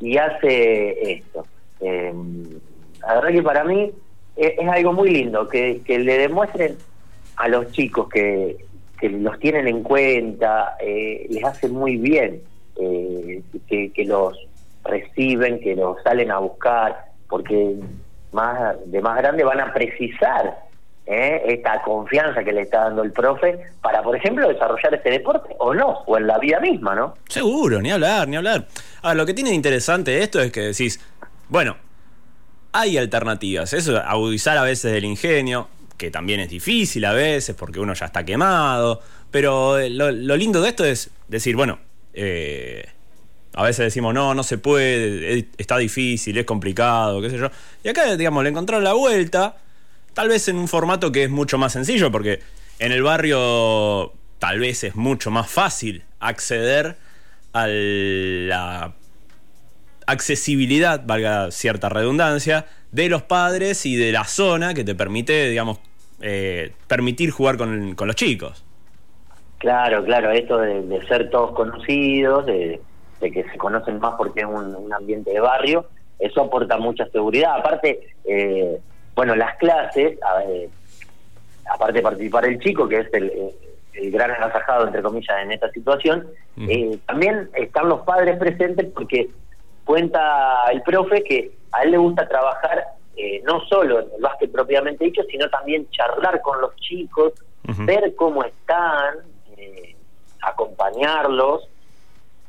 y 0.00 0.16
hace 0.16 1.12
esto. 1.12 1.44
la 1.80 3.14
verdad 3.14 3.30
que 3.30 3.42
para 3.42 3.64
mí 3.64 3.90
es, 4.36 4.58
algo 4.66 4.94
muy 4.94 5.10
lindo, 5.10 5.46
que, 5.48 5.82
le 5.86 6.18
demuestren 6.18 6.76
a 7.36 7.48
los 7.48 7.70
chicos 7.72 8.08
que, 8.08 8.56
que 8.98 9.10
los 9.10 9.38
tienen 9.38 9.68
en 9.68 9.82
cuenta, 9.82 10.78
les 10.80 11.44
hace 11.44 11.68
muy 11.68 11.98
bien 11.98 12.40
que, 12.74 13.92
que 13.92 14.04
los 14.06 14.34
reciben, 14.84 15.60
que 15.60 15.76
los 15.76 16.02
salen 16.02 16.30
a 16.30 16.38
buscar, 16.38 17.06
porque 17.28 17.76
más 18.32 18.76
de 18.86 19.00
más 19.00 19.18
grande 19.18 19.44
van 19.44 19.60
a 19.60 19.72
precisar 19.72 20.56
¿eh? 21.06 21.42
esta 21.46 21.82
confianza 21.82 22.42
que 22.44 22.52
le 22.52 22.62
está 22.62 22.84
dando 22.84 23.02
el 23.02 23.12
profe 23.12 23.58
para, 23.80 24.02
por 24.02 24.16
ejemplo, 24.16 24.48
desarrollar 24.48 24.94
este 24.94 25.10
deporte 25.10 25.54
o 25.58 25.74
no, 25.74 25.98
o 26.06 26.16
en 26.16 26.26
la 26.26 26.38
vida 26.38 26.60
misma, 26.60 26.94
¿no? 26.94 27.14
Seguro, 27.28 27.80
ni 27.80 27.90
hablar, 27.90 28.28
ni 28.28 28.36
hablar. 28.36 28.66
Ahora, 29.02 29.14
lo 29.14 29.26
que 29.26 29.34
tiene 29.34 29.52
interesante 29.52 30.22
esto 30.22 30.40
es 30.40 30.52
que 30.52 30.60
decís, 30.60 31.00
bueno, 31.48 31.76
hay 32.72 32.96
alternativas, 32.96 33.72
eso, 33.72 33.98
agudizar 33.98 34.56
a 34.56 34.62
veces 34.62 34.94
el 34.94 35.04
ingenio, 35.04 35.68
que 35.98 36.10
también 36.10 36.40
es 36.40 36.48
difícil 36.48 37.04
a 37.04 37.12
veces 37.12 37.54
porque 37.54 37.78
uno 37.78 37.92
ya 37.94 38.06
está 38.06 38.24
quemado, 38.24 39.00
pero 39.30 39.78
lo, 39.88 40.10
lo 40.10 40.36
lindo 40.36 40.60
de 40.60 40.68
esto 40.68 40.84
es 40.84 41.10
decir, 41.28 41.54
bueno, 41.54 41.78
eh, 42.14 42.84
a 43.54 43.64
veces 43.64 43.84
decimos, 43.84 44.14
no, 44.14 44.34
no 44.34 44.42
se 44.42 44.58
puede, 44.58 45.46
está 45.58 45.76
difícil, 45.78 46.36
es 46.38 46.44
complicado, 46.44 47.20
qué 47.20 47.30
sé 47.30 47.38
yo. 47.38 47.50
Y 47.84 47.88
acá, 47.88 48.16
digamos, 48.16 48.42
le 48.42 48.50
encontraron 48.50 48.84
la 48.84 48.94
vuelta, 48.94 49.56
tal 50.14 50.28
vez 50.28 50.48
en 50.48 50.56
un 50.56 50.68
formato 50.68 51.12
que 51.12 51.24
es 51.24 51.30
mucho 51.30 51.58
más 51.58 51.72
sencillo, 51.72 52.10
porque 52.10 52.40
en 52.78 52.92
el 52.92 53.02
barrio 53.02 54.12
tal 54.38 54.58
vez 54.58 54.84
es 54.84 54.96
mucho 54.96 55.30
más 55.30 55.50
fácil 55.50 56.04
acceder 56.18 56.96
a 57.52 57.66
la 57.66 58.94
accesibilidad, 60.06 61.02
valga 61.04 61.50
cierta 61.50 61.88
redundancia, 61.88 62.66
de 62.90 63.08
los 63.08 63.22
padres 63.22 63.86
y 63.86 63.96
de 63.96 64.12
la 64.12 64.24
zona 64.24 64.74
que 64.74 64.84
te 64.84 64.94
permite, 64.94 65.48
digamos, 65.48 65.78
eh, 66.20 66.72
permitir 66.86 67.30
jugar 67.30 67.56
con, 67.56 67.94
con, 67.94 68.06
los 68.06 68.16
chicos. 68.16 68.64
Claro, 69.58 70.04
claro, 70.04 70.30
esto 70.30 70.58
de, 70.58 71.00
ser 71.06 71.30
todos 71.30 71.52
conocidos, 71.52 72.46
de, 72.46 72.80
que 73.30 73.44
se 73.44 73.58
conocen 73.58 74.00
más 74.00 74.14
porque 74.16 74.40
es 74.40 74.46
un, 74.46 74.92
ambiente 74.92 75.30
de 75.30 75.40
barrio, 75.40 75.86
eso 76.18 76.42
aporta 76.42 76.78
mucha 76.78 77.06
seguridad. 77.06 77.56
Aparte, 77.56 78.14
eh, 78.24 78.78
bueno, 79.14 79.34
las 79.34 79.56
clases, 79.56 80.18
aparte 81.72 81.94
de 81.94 82.02
participar 82.02 82.46
el 82.46 82.58
chico, 82.60 82.88
que 82.88 83.00
es 83.00 83.14
el, 83.14 83.52
el 83.94 84.10
gran 84.10 84.30
agasajado, 84.30 84.86
entre 84.86 85.02
comillas, 85.02 85.42
en 85.42 85.52
esta 85.52 85.70
situación, 85.70 86.26
eh, 86.56 86.98
también 87.06 87.50
están 87.54 87.88
los 87.88 88.00
padres 88.00 88.38
presentes 88.38 88.86
porque 88.94 89.30
cuenta 89.84 90.64
el 90.72 90.82
profe 90.82 91.22
que 91.22 91.52
a 91.72 91.82
él 91.82 91.92
le 91.92 91.98
gusta 91.98 92.28
trabajar 92.28 92.84
eh, 93.16 93.42
no 93.44 93.60
solo 93.66 94.00
en 94.00 94.06
el 94.16 94.22
básquet 94.22 94.50
propiamente 94.50 95.04
dicho, 95.04 95.22
sino 95.30 95.48
también 95.50 95.88
charlar 95.90 96.40
con 96.40 96.60
los 96.60 96.74
chicos, 96.76 97.32
ver 97.78 98.14
cómo 98.16 98.42
están, 98.42 99.16
eh, 99.56 99.94
acompañarlos, 100.40 101.68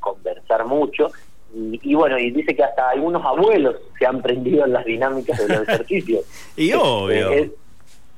conversar 0.04 0.66
mucho. 0.66 1.08
Y, 1.56 1.94
bueno, 1.94 2.18
y 2.18 2.32
dice 2.32 2.56
que 2.56 2.64
hasta 2.64 2.90
algunos 2.90 3.24
abuelos 3.24 3.76
se 4.00 4.08
han 4.08 4.22
prendido 4.22 4.66
en 4.66 4.74
las 4.74 4.86
dinámicas 4.86 5.38
de 5.38 5.48
los 5.48 5.68
ejercicios. 5.68 6.26
y 6.58 6.74
obvio. 6.74 7.52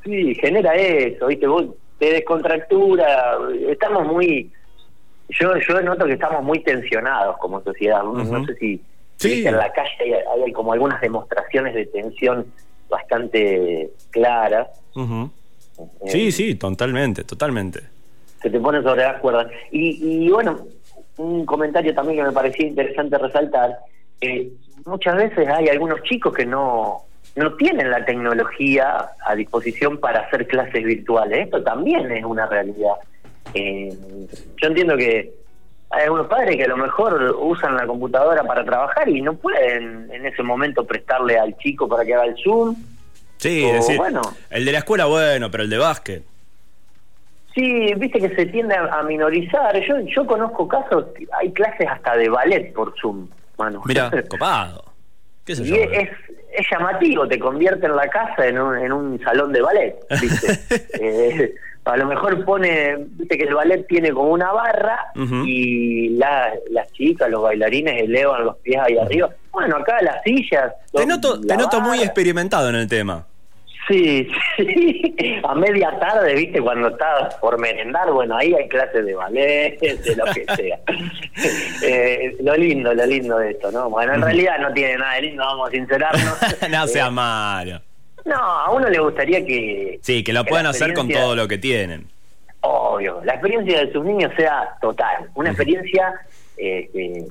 sí, 0.04 0.36
genera 0.36 0.74
eso, 0.76 1.28
¿viste? 1.28 1.48
Vos 1.48 1.66
de 2.00 2.12
descontractura, 2.12 3.38
estamos 3.70 4.06
muy, 4.06 4.52
yo 5.30 5.58
yo 5.58 5.82
noto 5.82 6.06
que 6.06 6.14
estamos 6.14 6.44
muy 6.44 6.60
tensionados 6.60 7.38
como 7.38 7.62
sociedad, 7.62 8.04
no 8.04 8.46
sé 8.46 8.56
si 8.56 8.82
en 9.24 9.56
la 9.56 9.72
calle 9.72 10.24
hay, 10.46 10.52
como 10.52 10.74
algunas 10.74 11.02
demostraciones 11.02 11.74
de 11.74 11.86
tensión 11.88 12.46
bastante 12.90 13.90
claras. 14.12 14.68
Eh, 14.96 15.30
sí, 16.08 16.32
sí, 16.32 16.56
totalmente, 16.56 17.24
totalmente. 17.24 17.82
Se 18.42 18.50
te 18.50 18.60
pone 18.60 18.82
sobre 18.84 19.04
las 19.04 19.20
cuerdas. 19.22 19.48
Y, 19.72 20.26
y 20.26 20.30
bueno, 20.30 20.68
un 21.18 21.46
comentario 21.46 21.94
también 21.94 22.20
que 22.20 22.24
me 22.24 22.32
parecía 22.32 22.68
interesante 22.68 23.18
resaltar, 23.18 23.78
eh, 24.22 24.50
muchas 24.86 25.16
veces 25.16 25.48
hay 25.48 25.68
algunos 25.70 26.02
chicos 26.04 26.34
que 26.34 26.46
no 26.46 27.06
no 27.36 27.54
tienen 27.56 27.92
la 27.92 28.06
tecnología 28.06 29.10
a 29.26 29.36
disposición 29.36 29.98
para 29.98 30.22
hacer 30.22 30.48
clases 30.48 30.84
virtuales. 30.84 31.46
Esto 31.46 31.62
también 31.64 32.10
es 32.12 32.24
una 32.24 32.46
realidad. 32.46 32.94
Eh, 33.54 33.94
yo 34.62 34.68
entiendo 34.68 34.96
que 34.96 35.34
hay 35.90 36.04
algunos 36.04 36.28
padres 36.28 36.56
que 36.56 36.64
a 36.64 36.70
lo 36.70 36.78
mejor 36.78 37.36
usan 37.40 37.76
la 37.76 37.86
computadora 37.86 38.44
para 38.44 38.64
trabajar 38.64 39.10
y 39.10 39.22
no 39.22 39.34
pueden 39.36 40.10
en 40.12 40.26
ese 40.26 40.44
momento 40.44 40.86
prestarle 40.86 41.38
al 41.38 41.58
chico 41.58 41.88
para 41.88 42.06
que 42.06 42.14
haga 42.14 42.26
el 42.26 42.36
Zoom. 42.42 42.76
Sí, 43.38 43.70
decir, 43.70 43.98
bueno, 43.98 44.22
el 44.50 44.64
de 44.64 44.72
la 44.72 44.80
escuela 44.80 45.06
bueno, 45.06 45.52
pero 45.52 45.64
el 45.64 45.70
de 45.70 45.78
básquet. 45.78 46.24
Sí, 47.56 47.94
viste 47.96 48.20
que 48.20 48.36
se 48.36 48.46
tiende 48.48 48.76
a 48.76 49.02
minorizar. 49.04 49.80
Yo 49.88 50.00
yo 50.02 50.28
conozco 50.28 50.68
casos, 50.68 51.06
hay 51.40 51.52
clases 51.54 51.88
hasta 51.90 52.18
de 52.18 52.28
ballet 52.28 52.74
por 52.74 52.94
Zoom, 53.00 53.30
mano. 53.58 53.82
Mira, 53.86 54.12
copado. 54.30 54.84
¿Qué 55.46 55.54
es, 55.54 55.60
es 55.60 56.68
llamativo, 56.70 57.28
te 57.28 57.40
convierte 57.40 57.86
en 57.86 57.96
la 57.96 58.08
casa 58.10 58.48
en 58.48 58.60
un, 58.60 58.78
en 58.78 58.92
un 58.92 59.20
salón 59.24 59.54
de 59.54 59.62
ballet, 59.62 59.96
¿viste? 60.22 60.60
Eh, 61.00 61.54
a 61.86 61.98
lo 61.98 62.08
mejor 62.08 62.44
pone, 62.46 62.96
viste 62.98 63.38
que 63.38 63.44
el 63.44 63.54
ballet 63.54 63.86
tiene 63.88 64.12
como 64.12 64.32
una 64.32 64.52
barra 64.52 65.06
y 65.46 66.10
las 66.10 66.92
chicas, 66.94 67.30
los 67.30 67.44
bailarines 67.44 68.02
elevan 68.02 68.46
los 68.46 68.58
pies 68.58 68.82
ahí 68.82 68.98
arriba. 68.98 69.30
Bueno, 69.52 69.78
acá 69.78 70.02
las 70.02 70.24
sillas. 70.24 70.74
Te 70.92 71.06
noto, 71.06 71.40
te 71.40 71.56
noto 71.56 71.80
muy 71.82 72.00
experimentado 72.00 72.70
en 72.70 72.76
el 72.76 72.88
tema. 72.88 73.28
Sí, 73.88 74.28
sí, 74.58 75.16
a 75.44 75.54
media 75.54 75.92
tarde, 76.00 76.34
viste, 76.34 76.60
cuando 76.60 76.88
estás 76.88 77.36
por 77.36 77.60
merendar, 77.60 78.12
bueno, 78.12 78.36
ahí 78.36 78.54
hay 78.54 78.68
clases 78.68 79.06
de 79.06 79.14
ballet, 79.14 79.80
de 79.80 80.16
lo 80.16 80.26
que 80.34 80.46
sea. 80.56 80.80
eh, 81.84 82.36
lo 82.42 82.56
lindo, 82.56 82.94
lo 82.94 83.06
lindo 83.06 83.38
de 83.38 83.52
esto, 83.52 83.72
¿no? 83.72 83.90
Bueno, 83.90 84.16
en 84.16 84.22
realidad 84.24 84.58
no 84.60 84.74
tiene 84.74 84.98
nada 84.98 85.16
de 85.16 85.22
lindo, 85.22 85.44
vamos 85.44 85.70
a 85.70 85.72
sincerarnos. 85.72 86.38
no 86.72 86.88
sea 86.88 87.08
eh, 87.08 87.12
malo. 87.12 87.82
No, 88.26 88.36
a 88.36 88.72
uno 88.72 88.90
le 88.90 89.00
gustaría 89.00 89.46
que... 89.46 90.00
Sí, 90.02 90.24
que 90.24 90.34
lo 90.34 90.44
puedan 90.46 90.66
hacer 90.66 90.94
con 90.96 91.08
todo 91.08 91.36
lo 91.36 91.48
que 91.48 91.60
tienen. 91.60 92.08
Obvio, 92.62 93.22
la 93.24 93.34
experiencia 93.34 93.86
de 93.86 93.92
sus 93.92 94.04
niños 94.04 94.32
sea 94.36 94.68
total, 94.82 95.30
una 95.36 95.50
experiencia 95.50 96.12
eh, 96.58 97.28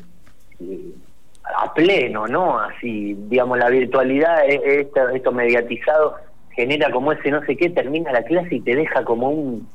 a 1.56 1.74
pleno, 1.74 2.28
¿no? 2.28 2.60
Así, 2.60 3.16
digamos, 3.28 3.58
la 3.58 3.68
virtualidad, 3.70 4.48
esto, 4.48 5.08
esto 5.08 5.32
mediatizado 5.32 6.16
genera 6.54 6.90
como 6.90 7.12
ese 7.12 7.30
no 7.30 7.44
sé 7.44 7.56
qué, 7.56 7.70
termina 7.70 8.12
la 8.12 8.22
clase 8.22 8.56
y 8.56 8.60
te 8.60 8.74
deja 8.74 9.04
como 9.04 9.30
un 9.30 9.68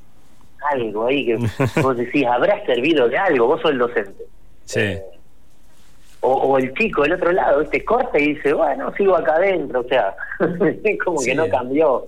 algo 0.71 1.07
ahí 1.07 1.25
que 1.25 1.37
vos 1.81 1.97
decís, 1.97 2.25
habrá 2.25 2.63
servido 2.65 3.07
de 3.07 3.17
algo, 3.17 3.47
vos 3.47 3.61
sos 3.61 3.71
el 3.71 3.77
docente. 3.77 4.23
Sí. 4.65 4.79
Eh, 4.79 5.03
o, 6.21 6.57
el 6.57 6.73
chico 6.73 7.03
del 7.03 7.13
otro 7.13 7.31
lado, 7.31 7.61
este 7.61 7.85
corta 7.85 8.19
y 8.19 8.33
dice, 8.33 8.51
bueno, 8.51 8.93
sigo 8.97 9.15
acá 9.15 9.35
adentro, 9.35 9.79
o 9.79 9.83
sea, 9.85 10.13
como 11.05 11.21
que 11.21 11.33
no 11.33 11.47
cambió 11.47 12.07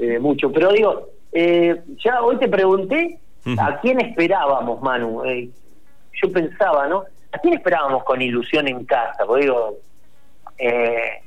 eh, 0.00 0.18
mucho. 0.18 0.50
Pero 0.50 0.72
digo, 0.72 1.08
eh, 1.32 1.80
ya 2.04 2.20
hoy 2.22 2.36
te 2.38 2.48
pregunté 2.48 3.20
a 3.56 3.78
quién 3.80 4.00
esperábamos, 4.00 4.82
Manu. 4.82 5.22
yo 5.24 6.32
pensaba, 6.32 6.88
¿no? 6.88 7.04
¿A 7.30 7.38
quién 7.38 7.54
esperábamos 7.54 8.02
con 8.04 8.20
ilusión 8.20 8.66
en 8.66 8.84
casa? 8.84 9.24
Porque 9.24 9.44
digo, 9.44 9.78
eh, 10.58 11.22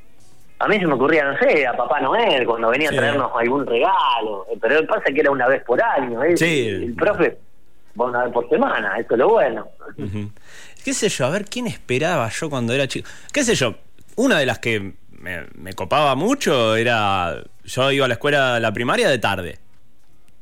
a 0.62 0.68
mí 0.68 0.80
se 0.80 0.86
me 0.86 0.94
ocurría, 0.94 1.26
no 1.26 1.38
sé, 1.40 1.66
a 1.66 1.76
Papá 1.76 2.00
Noel, 2.00 2.46
cuando 2.46 2.70
venía 2.70 2.90
a 2.90 2.92
traernos 2.92 3.32
algún 3.36 3.66
regalo. 3.66 4.46
Pero 4.62 4.86
pasa 4.86 5.06
que 5.12 5.20
era 5.20 5.32
una 5.32 5.48
vez 5.48 5.64
por 5.64 5.82
año. 5.82 6.24
¿eh? 6.24 6.38
Sí. 6.38 6.68
El 6.68 6.94
profe 6.94 7.40
va 8.00 8.06
una 8.06 8.26
vez 8.26 8.32
por 8.32 8.48
semana, 8.48 8.96
eso 9.00 9.14
es 9.14 9.18
lo 9.18 9.30
bueno. 9.30 9.68
¿Qué 10.86 10.94
sé 10.94 11.10
yo? 11.10 11.26
A 11.26 11.32
ver, 11.32 11.46
¿quién 11.46 11.66
esperaba 11.66 12.30
yo 12.30 12.50
cuando 12.52 12.74
era 12.74 12.88
chico? 12.88 13.10
¿Qué 13.34 13.44
sé 13.44 13.56
yo? 13.56 13.74
Una 14.18 14.38
de 14.38 14.46
las 14.46 14.60
que 14.60 14.94
me, 15.12 15.74
copaba 15.74 16.14
mucho 16.14 16.76
era. 16.76 17.42
Yo 17.64 17.92
iba 17.92 18.06
a 18.06 18.08
la 18.08 18.14
escuela, 18.14 18.60
la 18.60 18.72
primaria 18.72 19.10
de 19.10 19.18
tarde. 19.18 19.58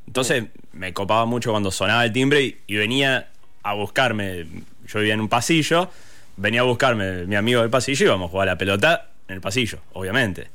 Entonces 0.06 0.46
me 0.74 0.94
copaba 0.94 1.26
mucho 1.26 1.52
cuando 1.52 1.72
sonaba 1.72 2.04
el 2.04 2.12
timbre 2.12 2.42
y, 2.42 2.58
y 2.68 2.76
venía 2.76 3.30
a 3.64 3.74
buscarme. 3.74 4.46
Yo 4.86 5.00
vivía 5.00 5.14
en 5.14 5.22
un 5.22 5.30
pasillo, 5.30 5.90
venía 6.36 6.60
a 6.60 6.64
buscarme 6.64 7.26
mi 7.26 7.38
amigo 7.38 7.62
del 7.62 7.70
pasillo 7.70 8.06
y 8.06 8.08
íbamos 8.08 8.28
a 8.28 8.32
jugar 8.32 8.50
a 8.50 8.52
la 8.54 8.58
pelota 8.58 9.09
en 9.30 9.36
el 9.36 9.42
pasillo, 9.42 9.80
obviamente. 9.94 10.48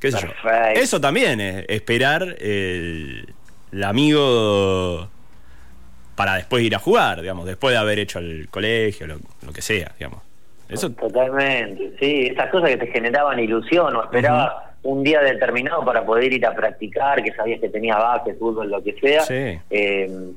¿Qué 0.00 0.10
sé 0.10 0.26
yo? 0.26 0.50
Eso 0.74 1.00
también 1.00 1.40
es 1.40 1.64
esperar 1.68 2.36
el, 2.40 3.32
amigo 3.82 5.08
para 6.14 6.34
después 6.34 6.62
ir 6.62 6.74
a 6.74 6.78
jugar, 6.78 7.20
digamos, 7.20 7.46
después 7.46 7.72
de 7.72 7.78
haber 7.78 7.98
hecho 7.98 8.18
el 8.18 8.48
colegio, 8.50 9.06
lo, 9.06 9.52
que 9.52 9.62
sea, 9.62 9.92
digamos. 9.98 10.22
Eso... 10.68 10.90
Totalmente, 10.90 11.92
sí, 12.00 12.28
esas 12.32 12.50
cosas 12.50 12.70
que 12.70 12.78
te 12.78 12.86
generaban 12.88 13.38
ilusión 13.38 13.94
o 13.94 14.02
esperabas 14.02 14.52
un 14.82 15.02
día 15.02 15.20
determinado 15.20 15.84
para 15.84 16.04
poder 16.04 16.32
ir 16.32 16.44
a 16.46 16.54
practicar, 16.54 17.22
que 17.22 17.32
sabías 17.32 17.60
que 17.60 17.68
tenía 17.68 17.96
básquet, 17.96 18.38
fútbol, 18.38 18.70
lo 18.70 18.82
que 18.82 18.94
sea. 18.94 19.22
Sí. 19.22 19.58
Eh, 19.70 20.32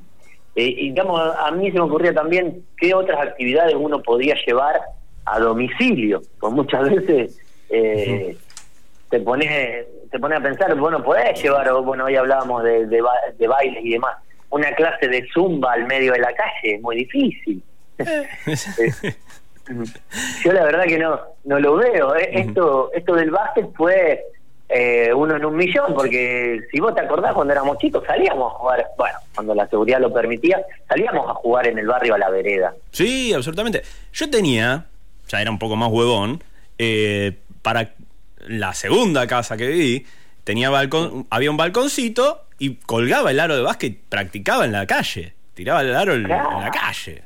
y 0.56 0.90
digamos, 0.90 1.22
a 1.38 1.52
mí 1.52 1.72
se 1.72 1.78
me 1.78 1.82
ocurría 1.84 2.14
también 2.14 2.64
qué 2.78 2.94
otras 2.94 3.22
actividades 3.22 3.76
uno 3.76 4.02
podía 4.02 4.36
llevar 4.46 4.82
a 5.26 5.40
domicilio, 5.40 6.22
pues 6.40 6.54
muchas 6.54 6.90
veces 6.90 7.40
eh, 7.70 8.38
te 9.10 9.20
pones 9.20 9.86
te 10.12 10.20
pones 10.20 10.40
a 10.40 10.42
pensar, 10.42 10.76
bueno, 10.76 11.04
podés 11.04 11.42
llevar, 11.42 11.72
bueno, 11.84 12.06
hoy 12.06 12.16
hablábamos 12.16 12.64
de, 12.64 12.88
de, 12.88 13.48
bailes 13.48 13.86
y 13.86 13.92
demás, 13.92 14.18
una 14.50 14.72
clase 14.74 15.08
de 15.08 15.28
zumba 15.32 15.74
al 15.74 15.86
medio 15.86 16.14
de 16.14 16.20
la 16.20 16.34
calle, 16.34 16.76
es 16.76 16.82
muy 16.82 16.96
difícil. 16.96 17.62
Eh, 18.00 18.28
yo 20.44 20.52
la 20.52 20.64
verdad 20.64 20.86
que 20.86 20.98
no 20.98 21.20
no 21.44 21.60
lo 21.60 21.76
veo. 21.76 22.16
¿eh? 22.16 22.30
Esto 22.34 22.92
esto 22.94 23.16
del 23.16 23.30
básquet 23.30 23.68
fue 23.76 24.24
eh, 24.72 25.12
uno 25.14 25.36
en 25.36 25.44
un 25.46 25.56
millón, 25.56 25.96
porque 25.96 26.62
si 26.72 26.80
vos 26.80 26.94
te 26.94 27.02
acordás 27.02 27.34
cuando 27.34 27.54
éramos 27.54 27.80
chicos 27.80 28.04
salíamos 28.06 28.54
a 28.54 28.56
jugar, 28.56 28.86
bueno, 28.98 29.18
cuando 29.34 29.56
la 29.56 29.68
seguridad 29.68 30.00
lo 30.00 30.14
permitía, 30.14 30.62
salíamos 30.88 31.28
a 31.28 31.34
jugar 31.34 31.66
en 31.68 31.80
el 31.80 31.88
barrio 31.88 32.14
a 32.14 32.20
la 32.20 32.30
vereda. 32.30 32.76
Sí, 32.92 33.34
absolutamente. 33.34 33.82
Yo 34.14 34.30
tenía, 34.30 34.86
ya 35.28 35.42
era 35.42 35.50
un 35.50 35.58
poco 35.58 35.76
más 35.76 35.90
huevón, 35.92 36.44
eh, 36.78 37.36
para 37.70 37.92
la 38.48 38.74
segunda 38.74 39.28
casa 39.28 39.56
que 39.56 39.68
viví, 39.68 40.08
tenía 40.44 40.72
balcón, 40.72 41.28
había 41.30 41.52
un 41.52 41.58
balconcito 41.58 42.46
y 42.58 42.78
colgaba 42.78 43.30
el 43.30 43.40
aro 43.40 43.56
de 43.56 43.62
básquet, 43.62 43.96
practicaba 44.10 44.66
en 44.66 44.72
la 44.72 44.88
calle, 44.88 45.36
tiraba 45.54 45.82
el 45.82 45.96
aro 45.96 46.16
en, 46.16 46.28
la 46.28 46.72
calle. 46.74 47.22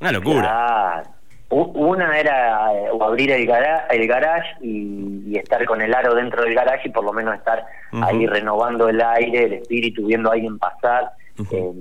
Una 0.00 0.12
locura. 0.12 1.02
Una 1.50 2.18
era 2.18 2.72
eh, 2.72 2.88
abrir 3.02 3.32
el, 3.32 3.42
el 3.42 4.08
garage 4.08 4.48
y, 4.62 5.36
estar 5.36 5.62
con 5.66 5.82
el 5.82 5.92
aro 5.92 6.14
dentro 6.14 6.42
del 6.42 6.54
garage 6.54 6.88
y 6.88 6.90
por 6.90 7.04
lo 7.04 7.12
menos 7.12 7.34
estar 7.34 7.62
ahí 7.92 8.26
renovando 8.26 8.88
el 8.88 8.98
aire, 9.02 9.44
el 9.44 9.52
espíritu, 9.54 10.06
viendo 10.06 10.30
a 10.30 10.34
alguien 10.34 10.58
pasar. 10.58 11.12
Eh, 11.52 11.72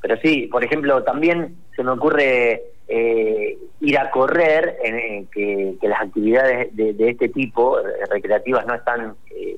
pero 0.00 0.16
sí, 0.22 0.48
por 0.50 0.64
ejemplo, 0.64 1.02
también 1.02 1.56
se 1.76 1.82
me 1.82 1.90
ocurre 1.92 2.62
eh, 2.88 3.58
ir 3.80 3.98
a 3.98 4.10
correr, 4.10 4.76
en, 4.82 5.26
que, 5.26 5.76
las 5.82 6.00
actividades 6.00 6.74
de, 6.74 6.94
este 7.08 7.28
tipo, 7.28 7.78
eh, 7.78 7.84
recreativas, 8.10 8.66
no 8.66 8.74
están 8.74 9.14
eh, 9.30 9.56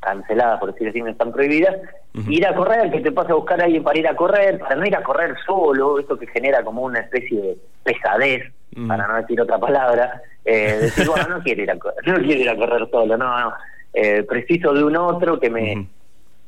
canceladas, 0.00 0.58
por 0.58 0.72
decir 0.72 0.88
así, 0.88 1.00
no 1.00 1.10
están 1.10 1.32
prohibidas, 1.32 1.76
ir 2.28 2.46
a 2.46 2.54
correr, 2.54 2.90
que 2.90 3.00
te 3.00 3.12
pasa 3.12 3.32
a 3.32 3.36
buscar 3.36 3.60
a 3.60 3.64
alguien 3.64 3.82
para 3.82 3.98
ir 3.98 4.08
a 4.08 4.16
correr, 4.16 4.58
para 4.58 4.76
no 4.76 4.86
ir 4.86 4.96
a 4.96 5.02
correr 5.02 5.36
solo, 5.46 5.98
esto 5.98 6.18
que 6.18 6.26
genera 6.28 6.64
como 6.64 6.82
una 6.82 7.00
especie 7.00 7.40
de 7.40 7.56
pesadez, 7.84 8.52
para 8.86 9.06
no 9.06 9.16
decir 9.16 9.40
otra 9.40 9.58
palabra, 9.58 10.22
eh, 10.44 10.78
decir, 10.80 11.06
bueno, 11.08 11.28
no 11.28 11.42
quiero 11.42 11.62
ir 11.62 11.70
a 11.70 11.78
correr, 11.78 11.98
no 12.06 12.14
quiero 12.16 12.40
ir 12.40 12.48
a 12.48 12.56
correr 12.56 12.88
solo, 12.90 13.16
no, 13.16 13.40
no, 13.40 13.52
eh, 13.92 14.22
preciso 14.22 14.72
de 14.72 14.84
un 14.84 14.96
otro 14.96 15.38
que 15.38 15.50
me... 15.50 15.86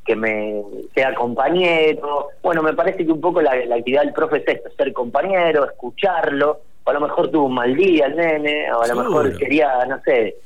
que 0.04 0.16
me 0.16 0.62
sea 0.94 1.14
compañero. 1.14 2.28
Bueno, 2.42 2.62
me 2.62 2.74
parece 2.74 3.04
que 3.04 3.12
un 3.12 3.20
poco 3.20 3.40
la, 3.40 3.52
actividad 3.52 4.02
del 4.02 4.12
profe 4.12 4.38
es 4.38 4.48
esto, 4.48 4.70
ser 4.76 4.92
compañero, 4.92 5.64
escucharlo, 5.64 6.60
o 6.84 6.90
a 6.90 6.92
lo 6.92 7.00
mejor 7.00 7.30
tuvo 7.30 7.46
un 7.46 7.54
mal 7.54 7.74
día 7.74 8.06
el 8.06 8.16
nene, 8.16 8.72
o 8.72 8.82
a 8.82 8.88
lo 8.88 8.96
mejor 8.96 9.36
quería, 9.38 9.84
no 9.86 10.00
sé, 10.02 10.36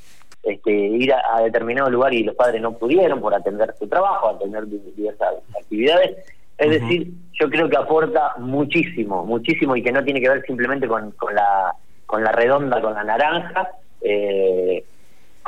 este, 0.43 0.71
ir 0.71 1.13
a, 1.13 1.41
determinado 1.41 1.89
lugar 1.89 2.13
y 2.13 2.23
los 2.23 2.35
padres 2.35 2.61
no 2.61 2.73
pudieron 2.77 3.19
por 3.19 3.33
atender 3.33 3.73
su 3.77 3.87
trabajo, 3.87 4.29
atender 4.29 4.65
diversas 4.67 5.35
actividades. 5.59 6.17
Es 6.57 6.71
decir, 6.71 7.11
yo 7.39 7.49
creo 7.49 7.69
que 7.69 7.77
aporta 7.77 8.33
muchísimo, 8.39 9.23
muchísimo 9.25 9.75
y 9.75 9.83
que 9.83 9.91
no 9.91 10.03
tiene 10.03 10.19
que 10.19 10.29
ver 10.29 10.43
simplemente 10.45 10.87
con, 10.87 11.11
con, 11.11 11.35
la, 11.35 11.75
con 12.05 12.23
la 12.23 12.31
redonda, 12.31 12.81
con 12.81 12.93
la 12.93 13.03
naranja. 13.03 13.69
Eh, 14.01 14.83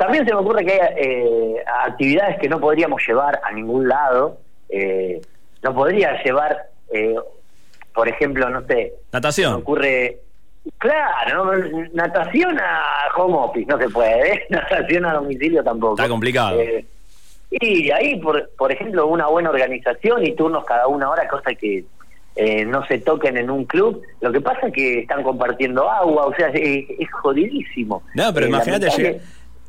también 0.00 0.26
se 0.26 0.34
me 0.34 0.40
ocurre 0.40 0.64
que 0.64 0.72
hay 0.72 0.94
eh, 0.96 1.54
actividades 1.84 2.40
que 2.40 2.48
no 2.48 2.58
podríamos 2.58 3.00
llevar 3.06 3.40
a 3.44 3.52
ningún 3.52 3.86
lado. 3.86 4.38
Eh, 4.68 5.20
no 5.62 5.74
podría 5.74 6.22
llevar, 6.22 6.70
por 7.94 8.08
ejemplo, 8.08 8.48
no 8.48 8.66
sé. 8.66 8.94
Natación. 9.12 9.52
Me 9.52 9.60
ocurre 9.60 10.20
Claro, 10.78 11.52
natación 11.92 12.58
a 12.58 12.82
home 13.16 13.34
office 13.34 13.66
no 13.66 13.78
se 13.78 13.88
puede, 13.88 14.46
natación 14.50 15.06
a 15.06 15.14
domicilio 15.14 15.62
tampoco. 15.62 15.94
Está 15.94 16.08
complicado. 16.08 16.60
Eh, 16.60 16.84
y 17.50 17.90
ahí, 17.90 18.20
por, 18.20 18.50
por 18.56 18.70
ejemplo, 18.70 19.06
una 19.06 19.26
buena 19.26 19.50
organización 19.50 20.24
y 20.24 20.34
turnos 20.34 20.64
cada 20.64 20.86
una 20.86 21.10
hora, 21.10 21.26
cosa 21.28 21.54
que 21.54 21.84
eh, 22.36 22.64
no 22.64 22.86
se 22.86 22.98
toquen 22.98 23.36
en 23.36 23.50
un 23.50 23.64
club. 23.64 24.02
Lo 24.20 24.30
que 24.30 24.40
pasa 24.40 24.68
es 24.68 24.72
que 24.72 25.00
están 25.00 25.22
compartiendo 25.22 25.90
agua, 25.90 26.26
o 26.26 26.34
sea, 26.34 26.48
es, 26.48 26.86
jodidísimo. 27.22 28.02
No, 28.14 28.32
pero 28.32 28.46
eh, 28.46 28.48
imagínate 28.50 28.88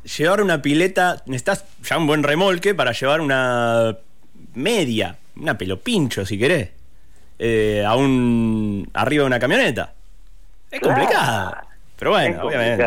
llevar 0.04 0.40
una 0.40 0.62
pileta, 0.62 1.22
necesitas 1.26 1.64
ya 1.82 1.98
un 1.98 2.06
buen 2.06 2.22
remolque 2.22 2.74
para 2.74 2.92
llevar 2.92 3.20
una 3.20 3.96
media, 4.54 5.16
una 5.36 5.56
pelo 5.56 5.80
pincho 5.80 6.26
si 6.26 6.38
querés, 6.38 6.70
a 7.86 7.96
un 7.96 8.88
arriba 8.94 9.22
de 9.22 9.26
una 9.26 9.38
camioneta. 9.38 9.92
Es 10.70 10.80
complicada. 10.80 11.66
Pero 11.98 12.12
bueno, 12.12 12.42
obviamente. 12.44 12.86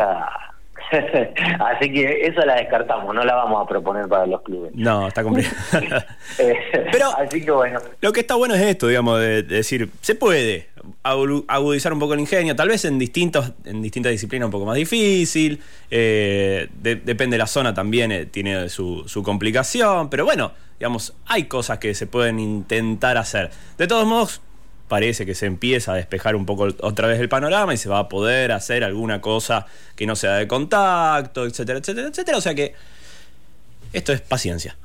Así 1.60 1.92
que 1.92 2.26
eso 2.26 2.40
la 2.42 2.54
descartamos, 2.56 3.14
no 3.14 3.24
la 3.24 3.34
vamos 3.34 3.62
a 3.62 3.66
proponer 3.66 4.08
para 4.08 4.26
los 4.26 4.42
clubes. 4.42 4.72
No, 4.74 5.08
está 5.08 5.22
complicado. 5.22 5.56
Eh, 6.38 6.54
Pero 6.92 7.08
así 7.16 7.42
que 7.42 7.50
bueno. 7.50 7.78
Lo 8.00 8.12
que 8.12 8.20
está 8.20 8.34
bueno 8.34 8.54
es 8.54 8.60
esto, 8.60 8.88
digamos, 8.88 9.20
de, 9.20 9.42
decir, 9.42 9.90
se 10.00 10.14
puede 10.14 10.68
agudizar 11.02 11.92
un 11.92 11.98
poco 11.98 12.14
el 12.14 12.20
ingenio, 12.20 12.54
tal 12.56 12.68
vez 12.68 12.84
en 12.84 12.98
distintos, 12.98 13.52
en 13.64 13.80
distintas 13.80 14.12
disciplinas 14.12 14.46
un 14.46 14.50
poco 14.50 14.66
más 14.66 14.76
difícil. 14.76 15.62
Eh, 15.90 16.68
depende 16.82 17.34
de 17.34 17.38
la 17.38 17.46
zona 17.46 17.72
también, 17.72 18.12
eh, 18.12 18.26
tiene 18.26 18.68
su, 18.68 19.04
su 19.06 19.22
complicación. 19.22 20.10
Pero 20.10 20.24
bueno, 20.24 20.52
digamos, 20.78 21.14
hay 21.26 21.44
cosas 21.44 21.78
que 21.78 21.94
se 21.94 22.06
pueden 22.06 22.38
intentar 22.38 23.16
hacer. 23.16 23.50
De 23.78 23.86
todos 23.86 24.06
modos, 24.06 24.42
parece 24.88 25.26
que 25.26 25.34
se 25.34 25.46
empieza 25.46 25.92
a 25.92 25.96
despejar 25.96 26.36
un 26.36 26.46
poco 26.46 26.68
otra 26.80 27.08
vez 27.08 27.20
el 27.20 27.28
panorama 27.28 27.74
y 27.74 27.76
se 27.76 27.88
va 27.88 27.98
a 27.98 28.08
poder 28.08 28.52
hacer 28.52 28.84
alguna 28.84 29.20
cosa 29.20 29.66
que 29.96 30.06
no 30.06 30.16
sea 30.16 30.34
de 30.34 30.46
contacto, 30.46 31.44
etcétera, 31.44 31.78
etcétera, 31.78 32.08
etcétera. 32.08 32.38
O 32.38 32.40
sea 32.40 32.54
que 32.54 32.74
esto 33.92 34.12
es 34.12 34.20
paciencia. 34.20 34.76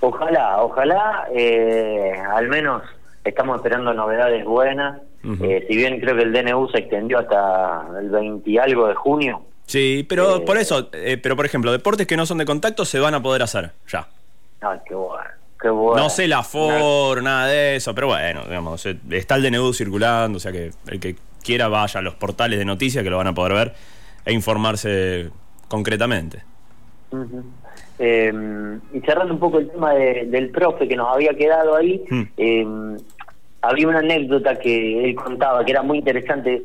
Ojalá, 0.00 0.62
ojalá, 0.62 1.28
eh, 1.32 2.12
al 2.34 2.48
menos 2.48 2.82
estamos 3.24 3.56
esperando 3.56 3.94
novedades 3.94 4.44
buenas. 4.44 5.00
Eh, 5.24 5.64
si 5.68 5.76
bien 5.76 6.00
creo 6.00 6.16
que 6.16 6.22
el 6.22 6.32
DNU 6.32 6.68
se 6.70 6.78
extendió 6.78 7.20
hasta 7.20 7.86
el 8.00 8.10
20 8.10 8.50
y 8.50 8.58
algo 8.58 8.88
de 8.88 8.94
junio. 8.96 9.42
Sí, 9.66 10.04
pero 10.08 10.38
eh, 10.38 10.40
por 10.40 10.58
eso, 10.58 10.90
pero 11.22 11.36
por 11.36 11.46
ejemplo, 11.46 11.70
deportes 11.70 12.08
que 12.08 12.16
no 12.16 12.26
son 12.26 12.38
de 12.38 12.44
contacto 12.44 12.84
se 12.84 12.98
van 12.98 13.14
a 13.14 13.22
poder 13.22 13.42
hacer 13.42 13.70
ya. 13.86 14.08
Ay, 14.60 14.80
qué 14.84 14.94
bueno. 14.94 15.21
No 15.64 16.10
sé 16.10 16.28
la 16.28 16.42
FOR, 16.42 17.22
nada 17.22 17.46
de 17.46 17.76
eso, 17.76 17.94
pero 17.94 18.08
bueno, 18.08 18.42
digamos, 18.44 18.84
eh, 18.86 18.96
está 19.10 19.36
el 19.36 19.42
DNU 19.42 19.72
circulando, 19.72 20.36
o 20.36 20.40
sea 20.40 20.52
que 20.52 20.70
el 20.88 21.00
que 21.00 21.16
quiera 21.42 21.68
vaya 21.68 22.00
a 22.00 22.02
los 22.02 22.14
portales 22.14 22.58
de 22.58 22.64
noticias 22.64 23.04
que 23.04 23.10
lo 23.10 23.18
van 23.18 23.28
a 23.28 23.34
poder 23.34 23.52
ver 23.52 23.74
e 24.24 24.32
informarse 24.32 25.30
concretamente. 25.68 26.42
Em, 27.98 28.80
y 28.92 29.00
cerrando 29.00 29.34
un 29.34 29.40
poco 29.40 29.58
el 29.58 29.70
tema 29.70 29.94
del 29.94 30.50
profe 30.50 30.88
que 30.88 30.96
nos 30.96 31.12
había 31.14 31.34
quedado 31.34 31.76
ahí, 31.76 32.02
hmm. 32.08 32.22
em, 32.36 32.96
había 33.60 33.88
una 33.88 33.98
anécdota 33.98 34.58
que 34.58 35.04
él 35.04 35.14
contaba 35.14 35.64
que 35.64 35.72
era 35.72 35.82
muy 35.82 35.98
interesante, 35.98 36.62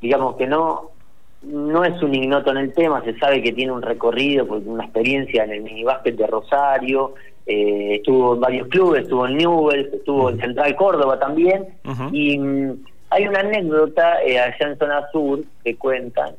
digamos 0.00 0.36
que 0.36 0.46
no 0.46 0.90
no 1.42 1.84
es 1.84 2.02
un 2.02 2.14
ignoto 2.14 2.50
en 2.50 2.56
el 2.56 2.72
tema, 2.72 3.02
se 3.04 3.16
sabe 3.18 3.42
que 3.42 3.52
tiene 3.52 3.70
un 3.70 3.82
recorrido, 3.82 4.44
una 4.44 4.84
experiencia 4.84 5.44
en 5.44 5.52
el 5.52 5.62
minibásquet 5.62 6.16
de 6.16 6.26
Rosario, 6.26 7.14
eh, 7.46 7.96
estuvo 7.96 8.34
en 8.34 8.40
varios 8.40 8.68
clubes, 8.68 9.02
estuvo 9.02 9.26
en 9.26 9.36
Newell's, 9.36 9.92
estuvo 9.92 10.30
en 10.30 10.40
Central 10.40 10.74
Córdoba 10.74 11.18
también, 11.18 11.66
y 12.12 12.38
mm, 12.38 12.84
hay 13.10 13.28
una 13.28 13.40
anécdota 13.40 14.22
eh, 14.24 14.40
allá 14.40 14.56
en 14.68 14.78
Zona 14.78 15.06
Sur 15.12 15.44
que 15.62 15.76
cuentan 15.76 16.34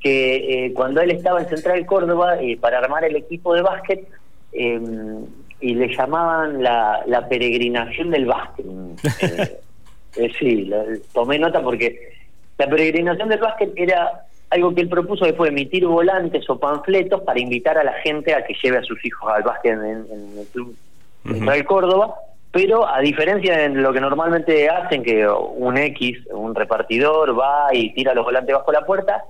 que 0.00 0.66
eh, 0.66 0.72
cuando 0.72 1.00
él 1.00 1.10
estaba 1.10 1.40
en 1.40 1.48
Central 1.48 1.84
Córdoba 1.86 2.36
para 2.60 2.78
armar 2.78 3.04
el 3.04 3.16
equipo 3.16 3.54
de 3.54 3.62
básquet, 3.62 4.06
em, 4.52 5.24
y 5.60 5.74
le 5.74 5.88
llamaban 5.96 6.62
la, 6.62 7.02
la 7.06 7.26
peregrinación 7.26 8.10
del 8.10 8.26
básquet. 8.26 8.66
sí, 10.38 10.70
tomé 11.12 11.38
nota 11.38 11.62
porque 11.62 12.12
la 12.58 12.68
peregrinación 12.68 13.28
del 13.28 13.40
básquet 13.40 13.72
era 13.76 14.24
algo 14.54 14.74
que 14.74 14.82
él 14.82 14.88
propuso 14.88 15.24
que 15.24 15.34
fue 15.34 15.48
emitir 15.48 15.86
volantes 15.86 16.48
o 16.48 16.58
panfletos 16.58 17.22
para 17.22 17.40
invitar 17.40 17.76
a 17.76 17.84
la 17.84 17.94
gente 17.94 18.34
a 18.34 18.44
que 18.44 18.54
lleve 18.62 18.78
a 18.78 18.82
sus 18.82 19.04
hijos 19.04 19.30
al 19.32 19.42
básquet 19.42 19.72
en, 19.72 20.06
el 20.38 20.46
club 20.52 20.76
uh 21.26 21.64
Córdoba, 21.66 22.14
pero 22.52 22.86
a 22.86 23.00
diferencia 23.00 23.56
de 23.56 23.68
lo 23.70 23.92
que 23.92 24.00
normalmente 24.00 24.68
hacen, 24.68 25.02
que 25.02 25.26
un 25.26 25.76
X, 25.76 26.18
un 26.30 26.54
repartidor, 26.54 27.38
va 27.38 27.74
y 27.74 27.92
tira 27.94 28.14
los 28.14 28.24
volantes 28.24 28.54
bajo 28.54 28.70
la 28.70 28.84
puerta, 28.84 29.24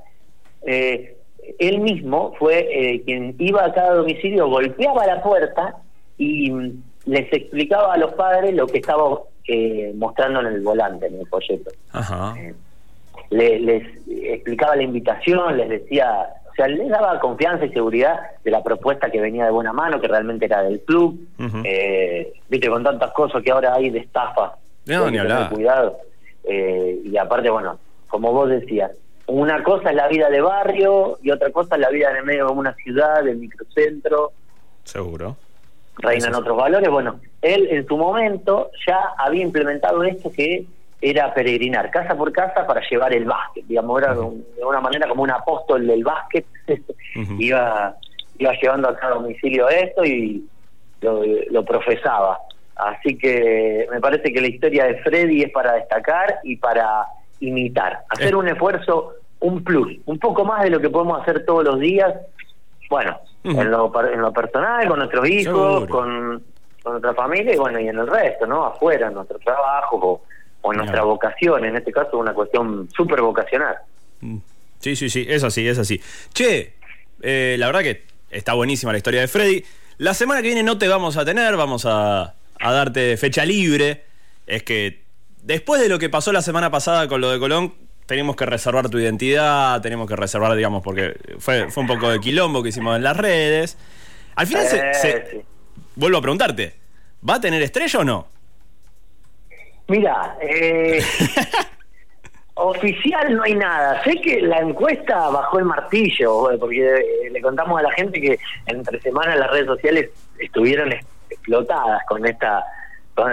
eh, 0.66 1.16
él 1.58 1.78
mismo 1.80 2.34
fue 2.38 2.66
eh, 2.70 3.02
quien 3.04 3.34
iba 3.38 3.64
a 3.64 3.72
cada 3.72 3.94
domicilio, 3.94 4.48
golpeaba 4.48 5.06
la 5.06 5.22
puerta 5.22 5.76
y 6.18 6.50
mm, 6.50 6.82
les 7.06 7.32
explicaba 7.32 7.94
a 7.94 7.98
los 7.98 8.12
padres 8.14 8.54
lo 8.54 8.66
que 8.66 8.78
estaba 8.78 9.20
eh, 9.46 9.92
mostrando 9.94 10.40
en 10.40 10.46
el 10.46 10.60
volante, 10.60 11.06
en 11.06 11.20
el 11.20 11.26
folleto. 11.28 11.70
Ajá 11.92 12.34
les 13.30 13.84
explicaba 14.08 14.76
la 14.76 14.82
invitación, 14.82 15.56
les 15.56 15.68
decía, 15.68 16.26
o 16.50 16.54
sea, 16.54 16.68
les 16.68 16.88
daba 16.88 17.18
confianza 17.18 17.64
y 17.64 17.72
seguridad 17.72 18.18
de 18.44 18.50
la 18.50 18.62
propuesta 18.62 19.10
que 19.10 19.20
venía 19.20 19.44
de 19.44 19.50
buena 19.50 19.72
mano, 19.72 20.00
que 20.00 20.08
realmente 20.08 20.44
era 20.44 20.62
del 20.62 20.80
club. 20.80 21.18
eh, 21.64 22.32
Viste, 22.48 22.68
con 22.68 22.84
tantas 22.84 23.10
cosas 23.12 23.42
que 23.42 23.50
ahora 23.50 23.74
hay 23.74 23.90
de 23.90 23.98
estafa. 24.00 24.54
No, 24.86 25.10
ni 25.10 25.18
hablar. 25.18 25.50
Cuidado. 25.50 25.98
Eh, 26.44 27.00
y 27.04 27.16
aparte, 27.16 27.50
bueno, 27.50 27.78
como 28.08 28.32
vos 28.32 28.50
decías, 28.50 28.92
una 29.26 29.62
cosa 29.64 29.90
es 29.90 29.96
la 29.96 30.08
vida 30.08 30.28
de 30.28 30.40
barrio 30.42 31.18
y 31.22 31.30
otra 31.30 31.50
cosa 31.50 31.76
es 31.76 31.80
la 31.80 31.88
vida 31.88 32.10
en 32.10 32.16
el 32.18 32.24
medio 32.24 32.46
de 32.46 32.52
una 32.52 32.74
ciudad, 32.74 33.24
del 33.24 33.38
microcentro. 33.38 34.32
Seguro. 34.84 35.36
Reinan 35.96 36.34
otros 36.34 36.56
valores. 36.56 36.90
Bueno, 36.90 37.20
él 37.40 37.66
en 37.70 37.86
su 37.86 37.96
momento 37.96 38.70
ya 38.86 38.98
había 39.16 39.42
implementado 39.42 40.02
esto 40.04 40.30
que 40.30 40.66
era 41.04 41.34
peregrinar 41.34 41.90
casa 41.90 42.16
por 42.16 42.32
casa 42.32 42.66
para 42.66 42.80
llevar 42.88 43.12
el 43.12 43.26
básquet, 43.26 43.66
digamos, 43.66 44.00
era 44.00 44.14
de 44.14 44.64
una 44.64 44.80
manera 44.80 45.06
como 45.06 45.22
un 45.22 45.30
apóstol 45.30 45.86
del 45.86 46.02
básquet, 46.02 46.46
iba, 47.38 47.94
iba 48.38 48.52
llevando 48.54 48.88
a 48.88 48.96
cada 48.96 49.16
domicilio 49.16 49.68
esto 49.68 50.02
y 50.02 50.48
lo, 51.02 51.62
profesaba. 51.62 52.38
Así 52.76 53.18
que 53.18 53.86
me 53.90 54.00
parece 54.00 54.32
que 54.32 54.40
la 54.40 54.46
historia 54.46 54.86
de 54.86 54.96
Freddy 55.02 55.42
es 55.42 55.52
para 55.52 55.74
destacar 55.74 56.38
y 56.42 56.56
para 56.56 57.04
imitar, 57.40 58.04
hacer 58.08 58.34
un 58.34 58.48
esfuerzo, 58.48 59.12
un 59.40 59.62
plus, 59.62 59.98
un 60.06 60.18
poco 60.18 60.42
más 60.46 60.62
de 60.62 60.70
lo 60.70 60.80
que 60.80 60.88
podemos 60.88 61.20
hacer 61.20 61.44
todos 61.44 61.64
los 61.64 61.80
días, 61.80 62.14
bueno, 62.88 63.20
en, 63.44 63.70
lo, 63.70 63.92
en 64.10 64.22
lo 64.22 64.32
personal, 64.32 64.88
con 64.88 65.00
nuestros 65.00 65.28
hijos, 65.28 65.86
con, 65.86 66.42
con 66.82 66.92
nuestra 66.92 67.12
familia 67.12 67.54
y 67.54 67.58
bueno, 67.58 67.78
y 67.78 67.88
en 67.88 67.98
el 67.98 68.06
resto, 68.06 68.46
¿no? 68.46 68.64
Afuera, 68.64 69.08
en 69.08 69.14
nuestro 69.14 69.38
trabajo 69.40 70.22
o 70.64 70.72
nuestra 70.72 71.02
vocación, 71.02 71.62
en 71.66 71.76
este 71.76 71.92
caso 71.92 72.16
una 72.16 72.32
cuestión 72.32 72.88
súper 72.96 73.20
vocacional. 73.20 73.76
Mm. 74.20 74.38
Sí, 74.80 74.96
sí, 74.96 75.10
sí, 75.10 75.26
es 75.28 75.44
así, 75.44 75.68
es 75.68 75.78
así. 75.78 76.00
Che, 76.32 76.74
eh, 77.20 77.56
la 77.58 77.66
verdad 77.66 77.82
que 77.82 78.04
está 78.30 78.54
buenísima 78.54 78.90
la 78.90 78.98
historia 78.98 79.20
de 79.20 79.28
Freddy. 79.28 79.62
La 79.98 80.14
semana 80.14 80.40
que 80.40 80.48
viene 80.48 80.62
no 80.62 80.78
te 80.78 80.88
vamos 80.88 81.18
a 81.18 81.24
tener, 81.24 81.56
vamos 81.56 81.84
a, 81.86 82.34
darte 82.58 83.18
fecha 83.18 83.44
libre. 83.44 84.04
Es 84.46 84.62
que 84.62 85.02
después 85.42 85.82
de 85.82 85.90
lo 85.90 85.98
que 85.98 86.08
pasó 86.08 86.32
la 86.32 86.40
semana 86.40 86.70
pasada 86.70 87.08
con 87.08 87.20
lo 87.20 87.30
de 87.30 87.38
Colón, 87.38 87.74
tenemos 88.06 88.34
que 88.34 88.46
reservar 88.46 88.88
tu 88.88 88.98
identidad, 88.98 89.82
tenemos 89.82 90.08
que 90.08 90.16
reservar, 90.16 90.54
digamos, 90.56 90.82
porque 90.82 91.14
fue, 91.40 91.70
fue 91.70 91.82
un 91.82 91.86
poco 91.86 92.08
de 92.08 92.20
quilombo 92.20 92.62
que 92.62 92.70
hicimos 92.70 92.96
en 92.96 93.02
las 93.02 93.16
redes. 93.18 93.76
Al 94.34 94.46
final 94.46 94.66
se, 94.66 95.44
vuelvo 95.94 96.18
a 96.18 96.22
preguntarte, 96.22 96.74
¿va 97.28 97.34
a 97.34 97.40
tener 97.40 97.62
estrella 97.62 98.00
o 98.00 98.04
no? 98.04 98.33
Mira, 99.88 100.36
eh, 100.40 101.02
oficial 102.54 103.36
no 103.36 103.42
hay 103.42 103.54
nada. 103.54 104.02
Sé 104.04 104.20
que 104.20 104.40
la 104.42 104.58
encuesta 104.60 105.28
bajó 105.30 105.58
el 105.58 105.64
martillo, 105.64 106.48
porque 106.58 106.96
eh, 106.96 107.30
le 107.30 107.40
contamos 107.40 107.78
a 107.78 107.82
la 107.82 107.92
gente 107.92 108.20
que 108.20 108.38
entre 108.66 109.00
semanas 109.00 109.38
las 109.38 109.50
redes 109.50 109.66
sociales 109.66 110.10
estuvieron 110.38 110.92
explotadas 111.30 112.02
con 112.08 112.24
esta 112.26 112.64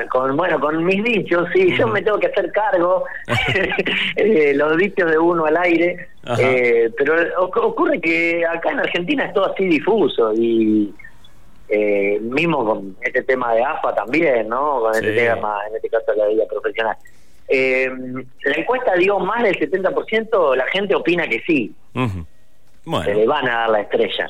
con, 0.09 0.37
bueno 0.37 0.59
con 0.59 0.83
mis 0.83 1.03
dichos 1.03 1.47
sí 1.53 1.75
yo 1.75 1.87
me 1.87 2.03
tengo 2.03 2.19
que 2.19 2.27
hacer 2.27 2.51
cargo 2.51 3.03
eh, 4.15 4.53
los 4.55 4.77
dichos 4.77 5.09
de 5.09 5.17
uno 5.17 5.45
al 5.45 5.57
aire 5.57 6.09
eh, 6.37 6.91
pero 6.95 7.15
ocurre 7.39 7.99
que 7.99 8.45
acá 8.45 8.71
en 8.71 8.79
Argentina 8.79 9.25
es 9.25 9.33
todo 9.33 9.51
así 9.51 9.65
difuso 9.65 10.33
y 10.35 10.93
eh, 11.71 12.19
mismo 12.21 12.65
con 12.65 12.97
este 13.01 13.23
tema 13.23 13.53
de 13.53 13.63
AFA 13.63 13.95
también 13.95 14.47
no 14.47 14.81
con 14.81 14.93
este 14.93 15.13
tema 15.13 15.57
en 15.69 15.75
este 15.75 15.89
caso 15.89 16.11
de 16.11 16.17
la 16.17 16.27
vida 16.27 16.43
profesional. 16.47 16.97
Eh, 17.47 17.89
la 18.43 18.55
encuesta 18.55 18.93
dio 18.95 19.19
más 19.19 19.43
del 19.43 19.57
70% 19.57 20.55
la 20.55 20.67
gente 20.67 20.95
opina 20.95 21.27
que 21.27 21.41
sí. 21.41 21.73
Bueno. 22.83 23.05
se 23.05 23.13
le 23.13 23.27
van 23.27 23.47
a 23.47 23.59
dar 23.59 23.69
la 23.69 23.81
estrella. 23.81 24.29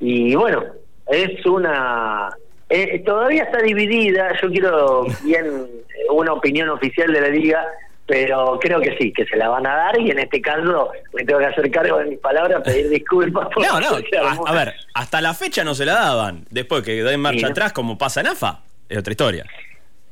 Y 0.00 0.34
bueno 0.34 0.64
es 1.08 1.44
una 1.46 2.34
eh, 2.74 3.02
todavía 3.04 3.42
está 3.42 3.58
dividida, 3.58 4.32
yo 4.40 4.48
quiero 4.50 5.04
bien 5.24 5.44
eh, 5.44 6.10
una 6.10 6.32
opinión 6.32 6.70
oficial 6.70 7.12
de 7.12 7.20
la 7.20 7.28
liga, 7.28 7.66
pero 8.06 8.58
creo 8.60 8.80
que 8.80 8.96
sí, 8.98 9.12
que 9.12 9.24
se 9.26 9.36
la 9.36 9.48
van 9.48 9.66
a 9.66 9.74
dar 9.74 10.00
y 10.00 10.10
en 10.10 10.18
este 10.18 10.40
caso 10.40 10.90
me 11.12 11.24
tengo 11.24 11.38
que 11.40 11.46
hacer 11.46 11.70
cargo 11.70 11.98
de 11.98 12.06
mis 12.06 12.18
palabras, 12.18 12.62
pedir 12.62 12.88
disculpas. 12.88 13.48
Por 13.48 13.62
no, 13.66 13.80
no, 13.80 14.46
a, 14.46 14.52
ver, 14.52 14.74
hasta 14.94 15.20
la 15.20 15.34
fecha 15.34 15.64
no 15.64 15.74
se 15.74 15.84
la 15.84 15.94
daban, 15.94 16.44
después 16.50 16.82
que 16.82 17.00
en 17.00 17.20
marcha 17.20 17.48
atrás 17.48 17.72
como 17.72 17.96
pasa 17.96 18.20
en 18.20 18.28
AFA, 18.28 18.60
es 18.88 18.98
otra 18.98 19.12
historia. 19.12 19.46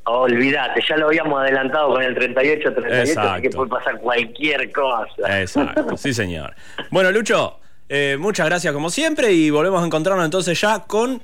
Olvídate, 0.04 0.82
ya 0.88 0.96
lo 0.96 1.08
habíamos 1.08 1.40
adelantado 1.40 1.90
con 1.90 2.02
el 2.02 2.16
38-38, 2.16 3.18
así 3.18 3.42
que 3.42 3.50
puede 3.50 3.70
pasar 3.70 3.98
cualquier 3.98 4.72
cosa. 4.72 5.40
Exacto, 5.40 5.96
sí 5.96 6.14
señor. 6.14 6.54
Bueno, 6.90 7.12
Lucho, 7.12 7.60
eh, 7.88 8.16
muchas 8.18 8.46
gracias 8.46 8.72
como 8.72 8.88
siempre 8.88 9.32
y 9.32 9.50
volvemos 9.50 9.82
a 9.82 9.86
encontrarnos 9.86 10.24
entonces 10.24 10.60
ya 10.60 10.84
con 10.86 11.20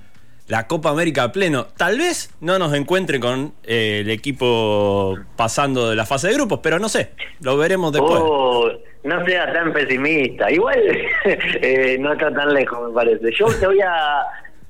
la 0.49 0.67
Copa 0.67 0.91
América 0.91 1.25
a 1.25 1.33
pleno. 1.33 1.67
Tal 1.77 1.99
vez 1.99 2.35
no 2.41 2.59
nos 2.59 2.75
encuentre 2.75 3.21
con 3.21 3.55
eh, 3.65 4.01
el 4.05 4.11
equipo 4.11 5.17
pasando 5.37 5.91
de 5.91 5.97
la 5.97 6.07
fase 6.07 6.29
de 6.29 6.35
grupos, 6.35 6.61
pero 6.63 6.79
no 6.79 6.89
sé, 6.89 7.11
lo 7.41 7.57
veremos 7.57 7.93
después. 7.93 8.21
Oh, 8.23 8.71
no 9.05 9.25
sea 9.25 9.53
tan 9.53 9.73
pesimista. 9.73 10.51
Igual 10.51 10.79
eh, 11.25 11.97
no 11.99 12.13
está 12.13 12.33
tan 12.33 12.55
lejos, 12.55 12.89
me 12.89 12.95
parece. 12.95 13.31
Yo 13.39 13.47
te 13.59 13.67
voy 13.67 13.81
a 13.81 14.23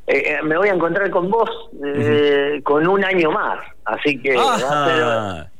eh, 0.06 0.38
me 0.42 0.56
voy 0.56 0.68
a 0.68 0.74
encontrar 0.74 1.10
con 1.10 1.28
vos 1.30 1.50
con 2.62 2.86
un 2.86 3.04
año 3.04 3.30
más, 3.32 3.58
así 3.86 4.20
que 4.20 4.36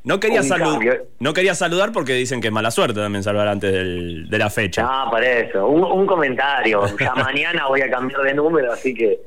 no 0.04 0.20
quería 0.20 0.42
saludar, 0.42 1.02
no 1.18 1.32
quería 1.32 1.54
saludar 1.54 1.92
porque 1.92 2.12
dicen 2.14 2.40
que 2.40 2.48
es 2.48 2.52
mala 2.52 2.70
suerte 2.70 3.00
también 3.00 3.22
saludar 3.22 3.48
antes 3.48 3.72
de 3.72 4.38
la 4.38 4.50
fecha. 4.50 4.82
Ah, 4.84 5.08
para 5.10 5.26
eso. 5.40 5.66
Un, 5.66 6.06
comentario. 6.06 6.84
Ya 6.98 7.14
mañana 7.16 7.66
voy 7.66 7.80
a 7.80 7.90
cambiar 7.90 8.22
de 8.22 8.34
número, 8.34 8.72
así 8.72 8.94
que. 8.94 9.18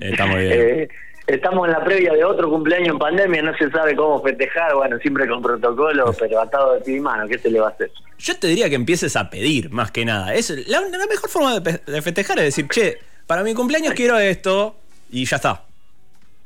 Estamos 0.00 0.36
bien. 0.36 0.86
Eh, 1.28 1.34
estamos 1.34 1.66
en 1.66 1.72
la 1.72 1.82
previa 1.82 2.12
de 2.12 2.24
otro 2.24 2.48
cumpleaños 2.48 2.90
en 2.90 2.98
pandemia, 2.98 3.42
no 3.42 3.56
se 3.56 3.68
sabe 3.70 3.96
cómo 3.96 4.22
festejar, 4.22 4.74
bueno, 4.74 4.96
siempre 4.98 5.26
con 5.26 5.42
protocolo, 5.42 6.14
pero 6.18 6.40
atado 6.40 6.74
de 6.74 6.80
ti 6.82 6.94
y 6.94 7.00
mano, 7.00 7.26
¿qué 7.26 7.38
se 7.38 7.50
le 7.50 7.58
va 7.58 7.68
a 7.68 7.70
hacer? 7.70 7.90
Yo 8.18 8.38
te 8.38 8.46
diría 8.46 8.68
que 8.68 8.76
empieces 8.76 9.16
a 9.16 9.28
pedir, 9.28 9.70
más 9.70 9.90
que 9.90 10.04
nada. 10.04 10.34
Es 10.34 10.50
la, 10.68 10.80
mejor 10.82 11.28
forma 11.28 11.58
de 11.58 12.02
festejar 12.02 12.38
es 12.38 12.44
decir, 12.44 12.68
che, 12.68 12.98
para 13.26 13.42
mi 13.42 13.54
cumpleaños 13.54 13.94
quiero 13.94 14.18
esto 14.18 14.76
y 15.10 15.24
ya 15.24 15.36
está. 15.36 15.65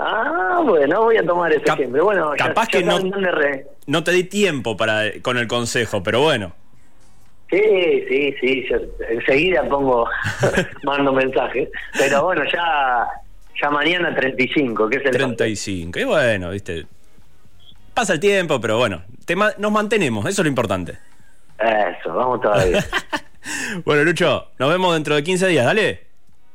Ah, 0.02 0.62
bueno, 0.64 1.02
voy 1.02 1.18
a 1.18 1.26
tomar 1.26 1.52
ese 1.52 1.64
ejemplo. 1.66 2.04
Bueno, 2.04 2.32
capaz 2.38 2.68
que 2.68 2.82
no, 2.82 2.98
no 3.86 4.02
te 4.02 4.12
di 4.12 4.24
tiempo 4.24 4.74
para 4.74 5.02
con 5.20 5.36
el 5.36 5.46
consejo, 5.46 6.02
pero 6.02 6.22
bueno. 6.22 6.54
Sí, 7.50 7.60
sí, 8.08 8.34
sí, 8.40 8.66
yo 8.70 8.78
enseguida 9.10 9.68
pongo, 9.68 10.08
mando 10.84 11.12
mensajes. 11.12 11.68
Pero 11.98 12.24
bueno, 12.24 12.44
ya, 12.50 13.06
ya 13.60 13.70
mañana 13.70 14.14
35, 14.14 14.88
que 14.88 14.96
es 14.96 15.04
el 15.04 15.10
35, 15.10 15.98
y 15.98 16.04
bueno, 16.04 16.50
viste. 16.50 16.86
Pasa 17.92 18.14
el 18.14 18.20
tiempo, 18.20 18.58
pero 18.58 18.78
bueno, 18.78 19.02
nos 19.58 19.72
mantenemos, 19.72 20.24
eso 20.24 20.40
es 20.40 20.44
lo 20.46 20.48
importante. 20.48 20.96
Eso, 21.58 22.14
vamos 22.14 22.40
todavía. 22.40 22.82
bueno, 23.84 24.04
Lucho, 24.04 24.52
nos 24.58 24.70
vemos 24.70 24.94
dentro 24.94 25.14
de 25.14 25.22
15 25.22 25.48
días, 25.48 25.66
dale. 25.66 26.09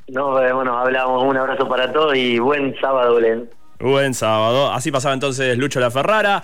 Nos 0.07 0.39
vemos, 0.39 0.65
nos 0.65 0.77
hablamos. 0.77 1.23
Un 1.23 1.37
abrazo 1.37 1.67
para 1.67 1.91
todos 1.91 2.15
y 2.15 2.37
buen 2.39 2.75
sábado, 2.79 3.19
Len. 3.19 3.49
Buen 3.79 4.13
sábado. 4.13 4.71
Así 4.71 4.91
pasaba 4.91 5.13
entonces 5.13 5.57
Lucho 5.57 5.79
La 5.79 5.91
Ferrara. 5.91 6.43